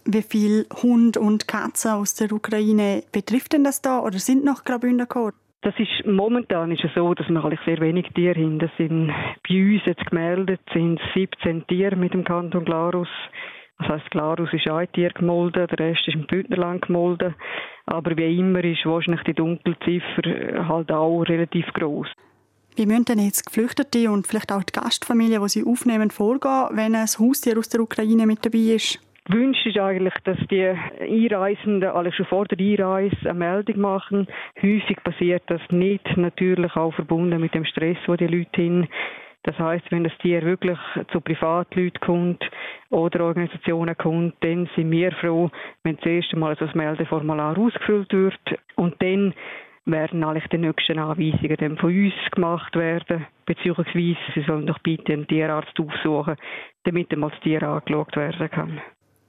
Wie 0.05 0.21
viele 0.21 0.65
Hunde 0.83 1.19
und 1.19 1.47
Katzen 1.47 1.91
aus 1.91 2.13
der 2.13 2.31
Ukraine 2.31 3.03
betrifft 3.11 3.53
denn 3.53 3.63
das 3.63 3.81
da 3.81 3.99
oder 3.99 4.19
sind 4.19 4.45
noch 4.45 4.63
Graubünden 4.63 4.99
gekommen? 4.99 5.33
Das 5.61 5.73
ist 5.79 6.05
momentan 6.05 6.71
ist 6.71 6.83
es 6.83 6.93
so, 6.93 7.11
dass 7.15 7.27
wir 7.27 7.43
eigentlich 7.43 7.59
sehr 7.65 7.79
wenig 7.79 8.05
Tiere 8.13 8.39
haben. 8.39 8.59
Das 8.59 8.69
sind 8.77 9.07
bei 9.49 9.55
uns 9.55 9.81
jetzt 9.85 10.05
gemeldet 10.05 10.61
sind 10.71 11.01
17 11.15 11.65
Tiere 11.65 11.95
mit 11.95 12.13
dem 12.13 12.23
Kanton 12.23 12.65
Glarus. 12.65 13.07
Das 13.77 13.89
heisst, 13.89 14.11
Glarus 14.11 14.53
ist 14.53 14.67
ein 14.67 14.91
Tier 14.93 15.09
gemolden, 15.09 15.67
der 15.67 15.79
Rest 15.79 16.07
ist 16.07 16.15
im 16.15 16.27
Bündnerland 16.27 16.87
gemolden. 16.87 17.35
Aber 17.85 18.15
wie 18.17 18.39
immer 18.39 18.63
ist 18.63 18.85
wahrscheinlich 18.85 19.23
die 19.23 19.33
Dunkelziffer 19.33 20.67
halt 20.67 20.91
auch 20.91 21.23
relativ 21.23 21.65
groß. 21.73 22.07
Wie 22.77 22.85
müssen 22.85 23.05
denn 23.05 23.19
jetzt 23.19 23.45
Geflüchtete 23.45 24.11
und 24.11 24.27
vielleicht 24.27 24.51
auch 24.51 24.63
die 24.63 24.73
Gastfamilien, 24.73 25.41
die 25.41 25.49
sie 25.49 25.63
aufnehmen, 25.65 26.11
vorgehen, 26.11 26.69
wenn 26.71 26.95
ein 26.95 27.07
Haustier 27.07 27.57
aus 27.57 27.69
der 27.69 27.81
Ukraine 27.81 28.25
mit 28.27 28.45
dabei 28.45 28.75
ist? 28.75 28.99
Wunsch 29.29 29.65
ist 29.65 29.77
eigentlich, 29.79 30.13
dass 30.23 30.37
die 30.51 30.67
Einreisenden 30.99 31.89
alle 31.89 32.11
schon 32.11 32.27
vor 32.27 32.45
der 32.45 32.59
Einreise 32.59 33.17
eine 33.23 33.33
Meldung 33.33 33.79
machen. 33.79 34.27
Häufig 34.61 34.97
passiert 35.03 35.43
das 35.47 35.61
nicht, 35.71 36.05
natürlich 36.15 36.75
auch 36.75 36.93
verbunden 36.93 37.41
mit 37.41 37.55
dem 37.55 37.65
Stress, 37.65 37.97
wo 38.05 38.15
die 38.15 38.27
Leute 38.27 38.61
hin. 38.61 38.87
Das 39.45 39.59
heißt, 39.59 39.91
wenn 39.91 40.03
das 40.03 40.17
Tier 40.23 40.41
wirklich 40.41 40.77
zu 41.11 41.21
Privatleuten 41.21 41.99
kommt 42.01 42.43
oder 42.89 43.25
Organisationen 43.25 43.95
kommt, 43.95 44.33
dann 44.39 44.67
sind 44.75 44.89
wir 44.89 45.11
froh, 45.11 45.51
wenn 45.83 45.97
das 45.97 46.05
erste 46.05 46.35
Mal 46.35 46.55
das 46.55 46.73
Meldeformular 46.73 47.55
ausgefüllt 47.55 48.11
wird 48.11 48.39
und 48.75 48.99
dann 49.03 49.35
werden 49.85 50.23
eigentlich 50.23 50.47
die 50.47 50.57
nächsten 50.57 50.97
Anweisungen 50.97 51.57
dann 51.59 51.77
von 51.77 51.95
uns 51.95 52.13
gemacht 52.31 52.75
werden, 52.75 53.27
beziehungsweise 53.45 54.17
sie 54.33 54.41
sollen 54.47 54.65
doch 54.65 54.79
bitte 54.79 55.13
einen 55.13 55.27
Tierarzt 55.27 55.79
aufsuchen, 55.79 56.37
damit 56.83 57.13
einmal 57.13 57.29
das 57.29 57.39
Tier 57.41 57.61
angeschaut 57.61 58.15
werden 58.15 58.49
kann. 58.49 58.81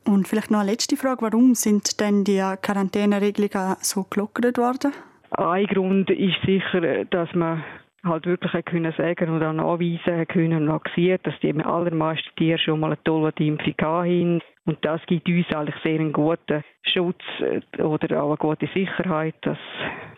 Und 0.06 0.28
vielleicht 0.28 0.50
noch 0.50 0.60
eine 0.60 0.70
letzte 0.70 0.96
Frage, 0.96 1.20
warum 1.20 1.54
sind 1.54 2.00
denn 2.00 2.24
die 2.24 2.42
Quarantäneregelungen 2.62 3.76
so 3.80 4.04
gelockert 4.04 4.56
worden? 4.56 4.92
Ein 5.32 5.66
Grund 5.66 6.08
ist 6.08 6.40
sicher, 6.46 7.04
dass 7.04 7.34
man 7.34 7.62
halt 8.04 8.26
wirklich 8.26 8.64
können 8.64 8.92
sagen 8.96 9.30
und 9.30 9.42
auch 9.42 9.52
nachweisen 9.52 10.26
können 10.28 10.68
und 10.68 10.84
gesehen, 10.84 11.18
dass 11.22 11.34
die 11.42 11.52
allermeisten 11.52 12.34
Tiere 12.36 12.58
schon 12.58 12.80
mal 12.80 12.88
eine 12.88 13.02
tolle 13.04 13.32
Impfung 13.38 13.74
haben. 13.80 14.40
Und 14.64 14.84
das 14.84 15.00
gibt 15.06 15.28
uns 15.28 15.46
eigentlich 15.52 15.76
sehr 15.82 16.00
einen 16.00 16.12
guten 16.12 16.64
Schutz 16.82 17.22
äh, 17.40 17.82
oder 17.82 18.22
auch 18.22 18.28
eine 18.28 18.36
gute 18.36 18.68
Sicherheit, 18.74 19.34
dass 19.42 19.58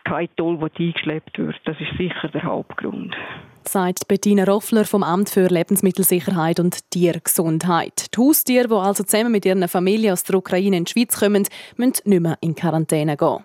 kein 0.04 0.28
Tollwut 0.36 0.72
eingeschleppt 0.78 1.38
wird. 1.38 1.56
Das 1.64 1.76
ist 1.80 1.96
sicher 1.98 2.28
der 2.28 2.44
Hauptgrund. 2.44 3.14
Sagt 3.64 4.08
Bettina 4.08 4.44
Roffler 4.44 4.86
vom 4.86 5.02
Amt 5.02 5.28
für 5.28 5.46
Lebensmittelsicherheit 5.48 6.60
und 6.60 6.90
Tiergesundheit. 6.90 8.06
Die 8.14 8.20
Haustiere, 8.20 8.68
die 8.68 8.74
also 8.74 9.04
zusammen 9.04 9.32
mit 9.32 9.44
ihren 9.44 9.68
Familien 9.68 10.14
aus 10.14 10.24
der 10.24 10.36
Ukraine 10.36 10.78
in 10.78 10.84
die 10.84 10.92
Schweiz 10.92 11.18
kommen, 11.20 11.46
müssen 11.76 12.08
nicht 12.08 12.22
mehr 12.22 12.38
in 12.40 12.54
Quarantäne 12.54 13.18
gehen. 13.18 13.44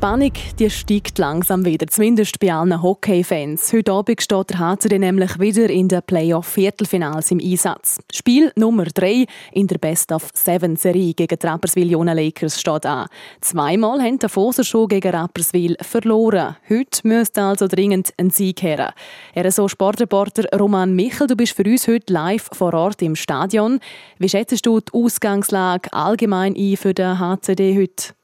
Spannung 0.00 0.32
die 0.58 0.70
steigt 0.70 1.18
langsam 1.18 1.66
wieder, 1.66 1.86
zumindest 1.86 2.40
bei 2.40 2.54
allen 2.54 2.82
Hockey-Fans. 2.82 3.70
Heute 3.74 3.92
Abend 3.92 4.22
steht 4.22 4.48
der 4.48 4.58
HCD 4.58 4.98
nämlich 4.98 5.38
wieder 5.38 5.68
in 5.68 5.88
den 5.88 6.00
Playoff-Viertelfinals 6.02 7.30
im 7.32 7.38
Einsatz. 7.38 7.98
Spiel 8.10 8.50
Nummer 8.56 8.84
3 8.86 9.26
in 9.52 9.66
der 9.66 9.76
Best-of-Seven-Serie 9.76 11.12
gegen 11.12 11.38
die 11.38 11.46
Rapperswil 11.46 11.90
Jona 11.90 12.14
Lakers 12.14 12.58
steht 12.58 12.86
an. 12.86 13.08
Zweimal 13.42 14.00
haben 14.00 14.18
die 14.18 14.30
Foser 14.30 14.64
schon 14.64 14.88
gegen 14.88 15.14
Rapperswil 15.14 15.76
verloren. 15.82 16.56
Heute 16.70 17.06
müsste 17.06 17.42
also 17.42 17.68
dringend 17.68 18.14
ein 18.16 18.30
Sieg 18.30 18.62
her. 18.62 18.94
RSO 19.36 19.68
Sportreporter 19.68 20.48
Roman 20.58 20.94
Michel, 20.94 21.26
du 21.26 21.36
bist 21.36 21.52
für 21.52 21.64
uns 21.64 21.86
heute 21.86 22.10
live 22.10 22.48
vor 22.52 22.72
Ort 22.72 23.02
im 23.02 23.16
Stadion. 23.16 23.80
Wie 24.18 24.30
schätzt 24.30 24.64
du 24.64 24.80
die 24.80 24.94
Ausgangslage 24.94 25.92
allgemein 25.92 26.56
ein 26.56 26.78
für 26.78 26.94
den 26.94 27.18
HCD 27.18 27.76
heute? 27.78 28.14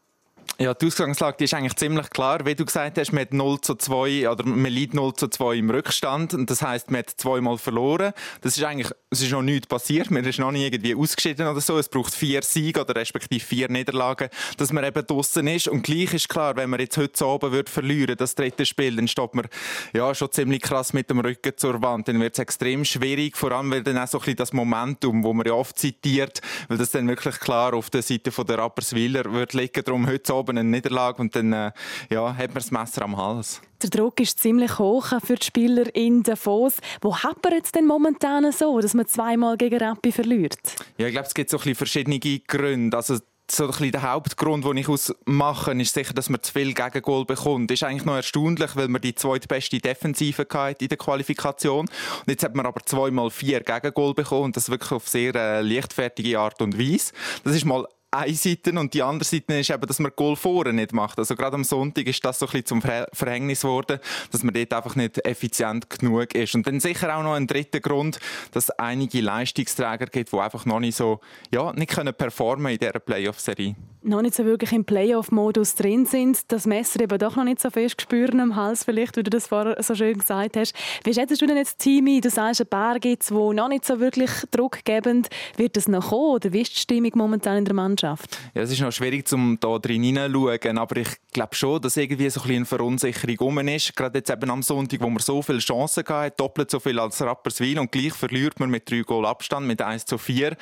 Ja, 0.58 0.72
die 0.72 0.86
Ausgangslage 0.86 1.36
die 1.38 1.44
ist 1.44 1.52
eigentlich 1.52 1.76
ziemlich 1.76 2.08
klar. 2.08 2.46
Wie 2.46 2.54
du 2.54 2.64
gesagt 2.64 2.96
hast, 2.96 3.12
man 3.12 3.20
hat 3.20 3.34
0 3.34 3.60
zu 3.60 3.74
2 3.74 4.30
oder 4.30 4.46
man 4.46 4.72
liegt 4.72 4.94
0 4.94 5.12
zu 5.12 5.28
2 5.28 5.56
im 5.56 5.68
Rückstand. 5.68 6.32
Und 6.32 6.48
das 6.48 6.62
heisst, 6.62 6.90
man 6.90 7.00
hat 7.00 7.10
zweimal 7.10 7.58
verloren. 7.58 8.14
Das 8.40 8.56
ist 8.56 8.64
eigentlich, 8.64 8.90
es 9.10 9.20
ist 9.20 9.32
noch 9.32 9.42
nichts 9.42 9.66
passiert. 9.66 10.10
Man 10.10 10.24
ist 10.24 10.38
noch 10.38 10.52
nie 10.52 10.64
irgendwie 10.64 10.94
ausgeschieden 10.94 11.46
oder 11.46 11.60
so. 11.60 11.76
Es 11.76 11.90
braucht 11.90 12.14
vier 12.14 12.40
Siege 12.42 12.80
oder 12.80 12.96
respektive 12.96 13.44
vier 13.44 13.68
Niederlagen, 13.68 14.30
dass 14.56 14.72
man 14.72 14.82
eben 14.84 15.06
draußen 15.06 15.46
ist. 15.46 15.68
Und 15.68 15.82
gleich 15.82 16.14
ist 16.14 16.30
klar, 16.30 16.56
wenn 16.56 16.70
man 16.70 16.80
jetzt 16.80 16.96
heute 16.96 17.26
oben 17.26 17.52
wird 17.52 17.68
verlieren, 17.68 18.16
das 18.16 18.34
dritte 18.34 18.64
Spiel, 18.64 18.96
dann 18.96 19.08
steht 19.08 19.34
man 19.34 19.48
ja 19.92 20.14
schon 20.14 20.32
ziemlich 20.32 20.62
krass 20.62 20.94
mit 20.94 21.10
dem 21.10 21.20
Rücken 21.20 21.52
zur 21.56 21.82
Wand. 21.82 22.08
Dann 22.08 22.18
wird 22.18 22.32
es 22.32 22.38
extrem 22.38 22.86
schwierig, 22.86 23.36
vor 23.36 23.52
allem 23.52 23.70
weil 23.70 23.82
dann 23.82 23.98
auch 23.98 24.08
so 24.08 24.16
ein 24.16 24.20
bisschen 24.20 24.36
das 24.36 24.54
Momentum, 24.54 25.22
wo 25.22 25.34
man 25.34 25.44
ja 25.44 25.52
oft 25.52 25.78
zitiert, 25.78 26.40
weil 26.68 26.78
das 26.78 26.92
dann 26.92 27.06
wirklich 27.08 27.38
klar 27.40 27.74
auf 27.74 27.90
der 27.90 28.00
Seite 28.00 28.32
von 28.32 28.46
der 28.46 28.56
Rapperswiller 28.56 29.30
wird 29.34 29.52
liegen. 29.52 29.84
Darum 29.84 30.06
heute 30.06 30.34
oben 30.34 30.45
oben 30.46 30.58
eine 30.58 30.68
Niederlage 30.68 31.20
und 31.20 31.34
dann 31.34 31.52
äh, 31.52 31.72
ja, 32.10 32.34
hat 32.34 32.48
man 32.48 32.54
das 32.54 32.70
Messer 32.70 33.02
am 33.02 33.16
Hals. 33.16 33.60
Der 33.82 33.90
Druck 33.90 34.20
ist 34.20 34.38
ziemlich 34.38 34.78
hoch 34.78 35.08
für 35.22 35.34
die 35.34 35.44
Spieler 35.44 35.94
in 35.94 36.22
Davos. 36.22 36.78
Wo 37.02 37.10
man 37.10 37.52
jetzt 37.52 37.74
denn 37.74 37.86
momentan 37.86 38.50
so, 38.52 38.80
dass 38.80 38.94
man 38.94 39.06
zweimal 39.06 39.56
gegen 39.56 39.78
Rappi 39.78 40.12
verliert? 40.12 40.58
Ja, 40.96 41.06
ich 41.06 41.12
glaube, 41.12 41.26
es 41.26 41.34
gibt 41.34 41.50
so 41.50 41.58
ein 41.58 41.74
verschiedene 41.74 42.18
Gründe. 42.18 42.96
Also 42.96 43.18
so 43.50 43.70
ein 43.70 43.92
der 43.92 44.02
Hauptgrund, 44.02 44.64
den 44.64 44.78
ich 44.78 44.88
ausmache, 44.88 45.72
ist 45.72 45.94
sicher, 45.94 46.14
dass 46.14 46.28
man 46.28 46.42
zu 46.42 46.52
viel 46.52 46.74
Gegengol 46.74 47.24
bekommt. 47.24 47.70
Das 47.70 47.76
ist 47.76 47.84
eigentlich 47.84 48.04
noch 48.04 48.16
erstaunlich, 48.16 48.74
weil 48.74 48.88
man 48.88 49.00
die 49.00 49.14
zweitbeste 49.14 49.78
Defensive 49.78 50.46
hatte 50.52 50.84
in 50.84 50.88
der 50.88 50.98
Qualifikation. 50.98 51.86
Und 51.86 52.28
jetzt 52.28 52.42
hat 52.42 52.54
man 52.54 52.66
aber 52.66 52.80
zweimal 52.84 53.30
vier 53.30 53.60
Gegengol 53.60 54.14
bekommen 54.14 54.46
und 54.46 54.56
das 54.56 54.68
wirklich 54.68 54.90
auf 54.90 55.08
sehr 55.08 55.34
äh, 55.34 55.60
leichtfertige 55.60 56.38
Art 56.40 56.60
und 56.60 56.78
Weise. 56.78 57.12
Das 57.44 57.54
ist 57.54 57.64
mal 57.64 57.86
eine 58.16 58.34
Seite 58.34 58.72
und 58.72 58.94
die 58.94 59.02
andere 59.02 59.24
Seite 59.24 59.54
ist 59.54 59.70
eben, 59.70 59.86
dass 59.86 59.98
man 59.98 60.12
Goal 60.14 60.36
vorne 60.36 60.72
nicht 60.72 60.92
macht. 60.92 61.18
Also 61.18 61.34
gerade 61.34 61.54
am 61.54 61.64
Sonntag 61.64 62.06
ist 62.06 62.24
das 62.24 62.38
so 62.38 62.46
ein 62.46 62.52
bisschen 62.52 62.66
zum 62.66 62.82
Verhängnis 62.82 63.62
geworden, 63.62 63.98
dass 64.30 64.42
man 64.42 64.54
dort 64.54 64.72
einfach 64.72 64.96
nicht 64.96 65.24
effizient 65.24 65.88
genug 65.90 66.34
ist. 66.34 66.54
Und 66.54 66.66
dann 66.66 66.80
sicher 66.80 67.16
auch 67.16 67.22
noch 67.22 67.34
ein 67.34 67.46
dritter 67.46 67.80
Grund, 67.80 68.18
dass 68.52 68.64
es 68.64 68.70
einige 68.70 69.20
Leistungsträger 69.20 70.06
gibt, 70.06 70.32
die 70.32 70.38
einfach 70.38 70.64
noch 70.64 70.80
nicht 70.80 70.96
so, 70.96 71.20
ja, 71.52 71.72
nicht 71.72 71.90
können 71.90 72.14
performen 72.14 72.72
in 72.72 72.78
dieser 72.78 72.98
Playoff-Serie 72.98 73.76
noch 74.06 74.22
nicht 74.22 74.34
so 74.34 74.44
wirklich 74.44 74.72
im 74.72 74.84
Playoff-Modus 74.84 75.74
drin 75.74 76.06
sind, 76.06 76.50
das 76.52 76.66
Messer 76.66 77.00
eben 77.00 77.18
doch 77.18 77.36
noch 77.36 77.44
nicht 77.44 77.60
so 77.60 77.70
fest 77.70 78.00
spüren 78.00 78.40
am 78.40 78.56
Hals, 78.56 78.84
vielleicht, 78.84 79.16
wie 79.16 79.22
du 79.22 79.30
das 79.30 79.48
vorher 79.48 79.82
so 79.82 79.94
schön 79.94 80.18
gesagt 80.18 80.56
hast. 80.56 80.74
Wie 81.04 81.12
schätzt 81.12 81.40
du 81.40 81.46
denn 81.46 81.56
jetzt 81.56 81.78
Team 81.78 82.06
Du 82.20 82.30
sagst, 82.30 82.60
ein 82.60 82.68
paar 82.68 83.00
gibt 83.00 83.22
es, 83.22 83.28
die 83.28 83.34
noch 83.34 83.68
nicht 83.68 83.84
so 83.84 83.98
wirklich 83.98 84.30
Druck 84.52 84.84
geben. 84.84 85.26
Wird 85.56 85.76
das 85.76 85.88
noch 85.88 86.10
kommen 86.10 86.36
oder 86.36 86.52
wie 86.52 86.60
ist 86.62 86.74
die 86.74 86.78
Stimmung 86.78 87.10
momentan 87.16 87.58
in 87.58 87.64
der 87.64 87.74
Mannschaft? 87.74 88.05
Ja, 88.54 88.62
es 88.62 88.70
ist 88.70 88.80
noch 88.80 88.92
schwierig, 88.92 89.32
um 89.32 89.58
da 89.60 89.78
drin 89.78 90.02
hineinzuschauen, 90.02 90.78
aber 90.78 90.96
ich 90.98 91.08
glaube 91.32 91.54
schon, 91.54 91.80
dass 91.80 91.96
irgendwie 91.96 92.30
so 92.30 92.42
ein 92.42 92.56
eine 92.56 92.64
Verunsicherung 92.64 93.36
rum 93.38 93.58
ist. 93.68 93.94
Gerade 93.94 94.18
jetzt 94.18 94.30
eben 94.30 94.50
am 94.50 94.62
Sonntag, 94.62 95.00
wo 95.00 95.08
man 95.08 95.18
so 95.18 95.42
viele 95.42 95.58
Chancen 95.58 96.04
hat, 96.08 96.38
doppelt 96.40 96.70
so 96.70 96.80
viel 96.80 96.98
als 96.98 97.20
Rapperswil 97.20 97.78
und 97.78 97.92
gleich 97.92 98.12
verliert 98.12 98.58
man 98.60 98.70
mit 98.70 98.90
drei 98.90 99.00
Goal 99.00 99.26
Abstand, 99.26 99.66
mit 99.66 99.82
1 99.82 100.06
zu 100.06 100.18
4. 100.18 100.56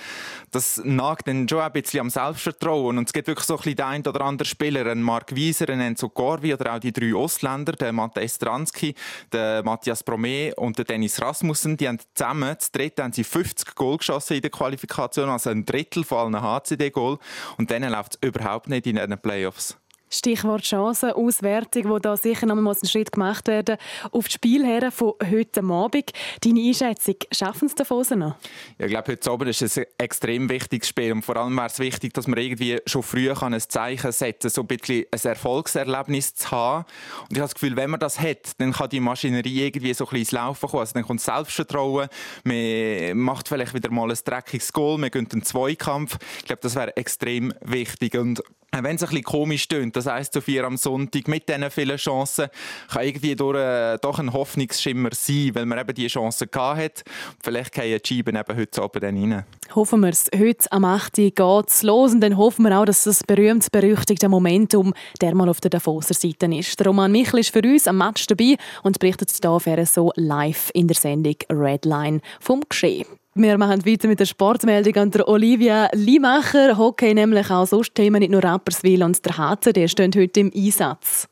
Das 0.51 0.81
nagt 0.85 1.29
dann 1.29 1.49
schon 1.49 1.61
ein 1.61 1.73
bisschen 1.73 2.01
am 2.01 2.11
Selbstvertrauen 2.11 2.99
und 2.99 3.09
es 3.09 3.13
gibt 3.13 3.29
wirklich 3.29 3.47
so 3.47 3.55
ein 3.55 3.59
bisschen 3.59 3.77
der 3.77 3.87
ein 3.87 4.07
oder 4.07 4.21
andere 4.23 4.47
Spieler, 4.47 4.87
ein 4.87 5.03
Mark 5.03 5.35
Wieser, 5.35 5.69
ein 5.69 5.81
Enzo 5.81 6.09
Corvi 6.09 6.53
oder 6.55 6.75
auch 6.75 6.79
die 6.79 6.93
drei 6.93 7.15
Ausländer, 7.15 7.73
der 7.73 7.93
Matthias 7.93 8.37
Stransky, 8.37 8.95
der 9.33 9.63
Matthias 9.63 10.05
Bromé 10.05 10.55
und 10.55 10.77
der 10.79 10.85
Dennis 10.85 11.21
Rasmussen, 11.21 11.77
die 11.77 11.89
haben 11.89 11.99
zusammen, 12.15 12.55
das 12.59 12.71
dritte 12.71 13.03
haben 13.03 13.13
sie 13.13 13.25
50 13.25 13.75
Goal 13.75 13.99
geschossen 13.99 14.35
in 14.35 14.43
der 14.43 14.51
Qualifikation, 14.51 15.29
also 15.29 15.51
ein 15.51 15.65
Drittel 15.65 16.05
von 16.05 16.35
allen 16.35 16.43
HCD-Goal 16.43 17.19
und 17.57 17.71
denen 17.71 17.93
läuft 17.93 18.17
es 18.17 18.29
überhaupt 18.29 18.69
nicht 18.69 18.87
in 18.87 18.97
den 18.97 19.19
Playoffs. 19.19 19.77
Stichwort 20.15 20.65
Chancenauswertung, 20.65 21.89
wo 21.89 21.99
da 21.99 22.17
sicher 22.17 22.47
noch 22.47 22.55
mal 22.57 22.75
ein 22.75 22.89
Schritt 22.89 23.13
gemacht 23.13 23.49
werden 23.49 23.77
auf 24.13 24.25
das 24.25 24.35
Spiel 24.35 24.65
her 24.65 24.91
von 24.91 25.15
heute 25.31 25.63
Abend. 25.63 26.11
Deine 26.43 26.61
Einschätzung, 26.61 27.17
schaffen 27.33 27.67
es 27.67 27.75
davon 27.75 28.05
noch? 28.19 28.37
Ja, 28.79 28.87
ich 28.87 28.91
glaube, 28.91 29.13
heute 29.13 29.31
Abend 29.31 29.51
ist 29.51 29.63
es 29.63 29.79
ein 29.79 29.87
extrem 29.99 30.49
wichtiges 30.49 30.89
Spiel 30.89 31.13
und 31.13 31.23
vor 31.23 31.37
allem 31.37 31.55
wäre 31.57 31.67
es 31.67 31.79
wichtig, 31.79 32.15
dass 32.15 32.27
man 32.27 32.39
irgendwie 32.39 32.79
schon 32.87 33.03
früh 33.03 33.31
ein 33.31 33.61
Zeichen 33.61 34.13
setzen 34.13 34.41
kann, 34.41 34.51
so 34.51 34.61
ein 34.63 34.67
bisschen 34.67 35.05
ein 35.11 35.21
Erfolgserlebnis 35.23 36.35
zu 36.35 36.51
haben. 36.51 36.85
Und 37.23 37.33
ich 37.33 37.39
habe 37.39 37.49
das 37.49 37.55
Gefühl, 37.55 37.77
wenn 37.77 37.91
man 37.91 38.01
das 38.01 38.21
hat, 38.21 38.59
dann 38.59 38.73
kann 38.73 38.89
die 38.89 39.01
Maschinerie 39.01 39.67
irgendwie 39.67 39.95
so 39.95 40.05
ein 40.05 40.11
bisschen 40.11 40.21
ins 40.21 40.33
Laufen 40.33 40.69
kommen. 40.69 40.81
Also 40.81 40.95
dann 40.95 41.05
kommt 41.05 41.21
Selbstvertrauen, 41.21 42.09
man 42.45 43.17
macht 43.19 43.49
vielleicht 43.49 43.75
wieder 43.75 43.91
mal 43.91 44.11
ein 44.11 44.19
dreckiges 44.25 44.73
Goal, 44.73 44.99
man 44.99 45.11
gönnt 45.11 45.33
einen 45.33 45.43
Zweikampf. 45.43 46.19
Ich 46.39 46.45
glaube, 46.45 46.61
das 46.63 46.75
wäre 46.75 46.97
extrem 46.97 47.53
wichtig 47.61 48.17
und 48.17 48.43
wenn 48.83 48.97
es 48.97 49.03
ein 49.03 49.09
bisschen 49.09 49.25
komisch 49.25 49.69
tönt, 49.69 49.95
das 49.97 50.07
heisst 50.07 50.33
zu 50.33 50.41
vier 50.41 50.65
am 50.65 50.77
Sonntag 50.77 51.29
mit 51.29 51.49
diesen 51.49 51.71
vielen 51.71 51.97
Chancen, 51.97 52.49
kann 52.91 53.05
irgendwie 53.05 53.37
durch, 53.37 53.59
äh, 53.59 53.99
doch 53.99 54.19
ein 54.19 54.33
Hoffnungsschimmer 54.33 55.11
sein, 55.13 55.51
weil 55.55 55.67
man 55.67 55.79
eben 55.79 55.95
diese 55.95 56.09
Chance 56.09 56.47
gehabt 56.47 56.81
hat. 56.81 57.05
Vielleicht 57.43 57.73
gehen 57.73 58.01
die 58.03 58.09
Scheiben 58.09 58.37
eben 58.37 58.57
heute 58.57 58.83
Abend 58.83 59.03
dann 59.03 59.17
rein. 59.17 59.45
Hoffen 59.75 60.01
wir 60.01 60.09
es. 60.09 60.31
Heute 60.37 60.73
am 60.73 60.85
8. 60.85 61.15
geht 61.15 61.69
es 61.69 61.83
los 61.83 62.13
und 62.13 62.21
dann 62.21 62.37
hoffen 62.37 62.65
wir 62.65 62.79
auch, 62.79 62.85
dass 62.85 63.05
das 63.05 63.23
berühmt 63.23 63.71
berüchtigte 63.71 64.29
Momentum 64.29 64.95
der 65.21 65.35
mal 65.35 65.49
auf 65.49 65.61
der 65.61 65.71
Davoser 65.71 66.15
Seite 66.15 66.47
ist. 66.55 66.79
Der 66.79 66.87
Roman 66.87 67.13
Michel 67.13 67.41
ist 67.41 67.51
für 67.51 67.63
uns 67.63 67.87
am 67.87 67.99
Match 67.99 68.27
dabei 68.27 68.57
und 68.83 68.99
berichtet 68.99 69.31
hier 69.41 69.87
so 69.87 70.13
live 70.17 70.71
in 70.75 70.89
der 70.89 70.97
Sendung 70.97 71.37
Redline 71.51 72.21
vom 72.41 72.63
Geschehen. 72.69 73.07
Wir 73.37 73.59
machen 73.59 73.85
weiter 73.85 74.07
mit 74.07 74.21
der 74.21 74.27
Sportmeldung 74.27 74.95
an 74.95 75.11
der 75.11 75.27
Olivia 75.27 75.89
Limacher. 75.93 76.79
Hockey 76.79 77.15
nämlich 77.15 77.51
auch 77.51 77.67
sonst 77.67 77.93
Themen, 77.97 78.21
nicht 78.21 78.31
nur 78.31 78.45
Rapperswil 78.45 79.03
und 79.03 79.25
der 79.25 79.37
HCD 79.37 79.89
stehen 79.89 80.13
heute 80.15 80.39
im 80.39 80.53
Einsatz. 80.55 81.29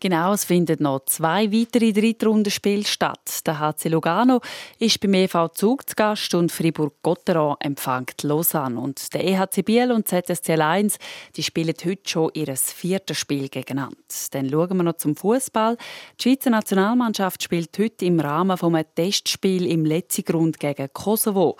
Genau, 0.00 0.32
es 0.32 0.44
finden 0.44 0.80
noch 0.80 1.00
zwei 1.06 1.50
weitere 1.50 1.92
Drittrundenspiele 1.92 2.84
statt. 2.84 3.40
Der 3.44 3.58
HC 3.58 3.88
Lugano 3.88 4.40
ist 4.78 5.00
beim 5.00 5.14
EV 5.14 5.48
Zug 5.52 5.88
zu 5.88 5.96
Gast 5.96 6.34
und 6.34 6.52
Fribourg-Gotteron 6.52 7.56
empfängt 7.58 8.22
Lausanne. 8.22 8.78
Und 8.78 9.12
der 9.12 9.24
EHC 9.24 9.64
Biel 9.64 9.90
und 9.90 10.06
ZSC 10.06 10.52
1 10.52 10.98
die 11.34 11.42
spielen 11.42 11.74
heute 11.84 12.08
schon 12.08 12.30
ihr 12.34 12.54
viertes 12.56 13.18
Spiel 13.18 13.48
gegeneinander. 13.48 13.96
Dann 14.30 14.48
schauen 14.48 14.76
wir 14.76 14.84
noch 14.84 14.96
zum 14.98 15.16
Fußball. 15.16 15.76
Die 16.20 16.22
Schweizer 16.22 16.50
Nationalmannschaft 16.50 17.42
spielt 17.42 17.76
heute 17.76 18.04
im 18.04 18.20
Rahmen 18.20 18.56
eines 18.56 18.86
Testspiels 18.94 19.64
im 19.64 19.84
Letzigrund 19.84 20.60
gegen 20.60 20.92
Kosovo. 20.92 21.56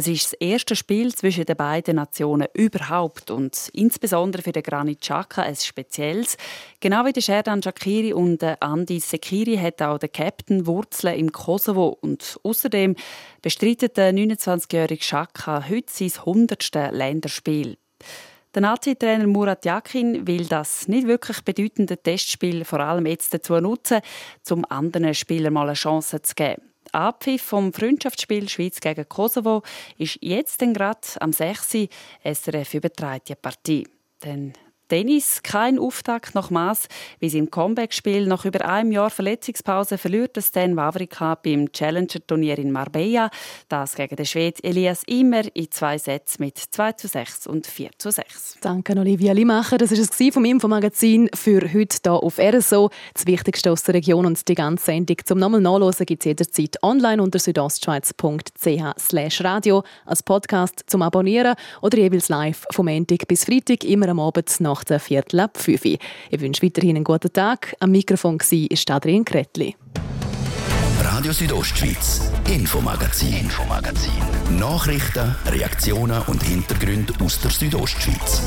Es 0.00 0.08
ist 0.08 0.32
das 0.32 0.40
erste 0.40 0.76
Spiel 0.76 1.14
zwischen 1.14 1.44
den 1.44 1.58
beiden 1.58 1.96
Nationen 1.96 2.48
überhaupt 2.54 3.30
und 3.30 3.68
insbesondere 3.74 4.40
für 4.40 4.52
den 4.52 4.62
Granit 4.62 5.02
Xhaka 5.02 5.42
ein 5.42 5.54
spezielles. 5.54 6.38
Genau 6.80 7.04
wie 7.04 7.12
der 7.12 7.20
Sherdan 7.20 7.62
Shakiri 7.62 8.14
und 8.14 8.42
Andi 8.62 8.98
Sekiri 8.98 9.58
hat 9.58 9.82
auch 9.82 9.98
der 9.98 10.08
Captain 10.08 10.66
Wurzeln 10.66 11.18
im 11.18 11.32
Kosovo 11.32 11.98
und 12.00 12.40
außerdem 12.42 12.96
bestreitet 13.42 13.98
der 13.98 14.14
29-jährige 14.14 15.00
Xhaka 15.00 15.68
heute 15.68 15.92
sein 15.92 16.12
100. 16.16 16.92
Länderspiel. 16.92 17.76
Der 18.54 18.62
Nazi-Trainer 18.62 19.26
Murat 19.26 19.66
Yakin 19.66 20.26
will 20.26 20.46
das 20.46 20.88
nicht 20.88 21.08
wirklich 21.08 21.42
bedeutende 21.42 21.98
Testspiel 21.98 22.64
vor 22.64 22.80
allem 22.80 23.04
jetzt 23.04 23.34
dazu 23.34 23.60
nutzen, 23.60 24.00
um 24.48 24.64
anderen 24.64 25.12
Spielern 25.12 25.52
mal 25.52 25.66
eine 25.66 25.74
Chance 25.74 26.22
zu 26.22 26.34
geben. 26.34 26.69
Abpfiff 26.92 27.42
vom 27.42 27.72
Freundschaftsspiel 27.72 28.48
Schweiz 28.48 28.80
gegen 28.80 29.08
Kosovo 29.08 29.62
ist 29.96 30.18
jetzt 30.20 30.58
gerade 30.58 31.00
am 31.20 31.32
6. 31.32 31.88
SRF 32.24 32.74
übertreibt 32.74 33.28
die 33.28 33.34
Partie. 33.34 33.88
Denn 34.24 34.52
Tennis 34.90 35.42
kein 35.44 35.78
Auftakt 35.78 36.34
nach 36.34 36.50
Maß, 36.50 36.88
wie 37.20 37.28
sie 37.28 37.38
im 37.38 37.48
Comeback-Spiel 37.48 38.26
nach 38.26 38.44
über 38.44 38.68
einem 38.68 38.90
Jahr 38.90 39.08
Verletzungspause 39.08 39.98
verliert 39.98 40.36
Stan 40.42 40.74
Wawrinka 40.74 41.36
beim 41.36 41.70
Challenger-Turnier 41.70 42.58
in 42.58 42.72
Marbella. 42.72 43.30
Das 43.68 43.94
gegen 43.94 44.16
den 44.16 44.26
Schwed 44.26 44.58
Elias 44.64 45.04
Immer 45.06 45.42
in 45.54 45.70
zwei 45.70 45.96
Sätzen 45.96 46.42
mit 46.42 46.58
2 46.58 46.92
zu 46.92 47.06
6 47.06 47.46
und 47.46 47.68
4 47.68 47.90
zu 47.98 48.10
6. 48.10 48.56
Danke 48.62 48.98
Olivia 48.98 49.32
Limacher. 49.32 49.78
Das 49.78 49.92
war 49.92 49.98
es 49.98 50.34
vom 50.34 50.44
Infomagazin 50.44 51.30
für 51.36 51.72
heute 51.72 51.98
hier 52.02 52.12
auf 52.12 52.40
RSO. 52.40 52.90
Das 53.14 53.26
Wichtigste 53.26 53.70
aus 53.70 53.84
der 53.84 53.94
Region 53.94 54.26
und 54.26 54.48
die 54.48 54.56
ganze 54.56 54.86
Sendung 54.86 55.18
zum 55.24 55.38
nochmal 55.38 55.60
nachlesen 55.60 56.04
gibt 56.04 56.22
es 56.22 56.26
jederzeit 56.26 56.82
online 56.82 57.22
unter 57.22 57.38
südostschweiz.ch 57.38 59.44
radio 59.44 59.84
als 60.04 60.24
Podcast 60.24 60.82
zum 60.86 61.02
Abonnieren 61.02 61.54
oder 61.80 61.98
jeweils 61.98 62.28
live 62.28 62.64
vom 62.72 62.86
Montag 62.86 63.28
bis 63.28 63.44
Freitag 63.44 63.84
immer 63.84 64.08
am 64.08 64.18
Abend 64.18 64.52
nach 64.58 64.79
nach 64.80 64.84
der 64.84 65.00
Viertel 65.00 65.40
ab 65.40 65.58
5 65.58 65.84
Ich 65.84 66.00
wünsche 66.40 66.62
weiterhin 66.62 66.96
einen 66.96 67.04
guten 67.04 67.32
Tag. 67.32 67.74
Am 67.80 67.90
Mikrofon 67.90 68.38
war 68.40 68.96
Adrian 68.96 69.24
Kretli. 69.24 69.76
Radio 71.02 71.32
Südostschweiz, 71.32 72.30
Infomagazin, 72.48 73.34
Infomagazin. 73.40 74.12
Nachrichten, 74.58 75.34
Reaktionen 75.46 76.22
und 76.28 76.42
Hintergründe 76.42 77.12
aus 77.22 77.40
der 77.40 77.50
Südostschweiz. 77.50 78.42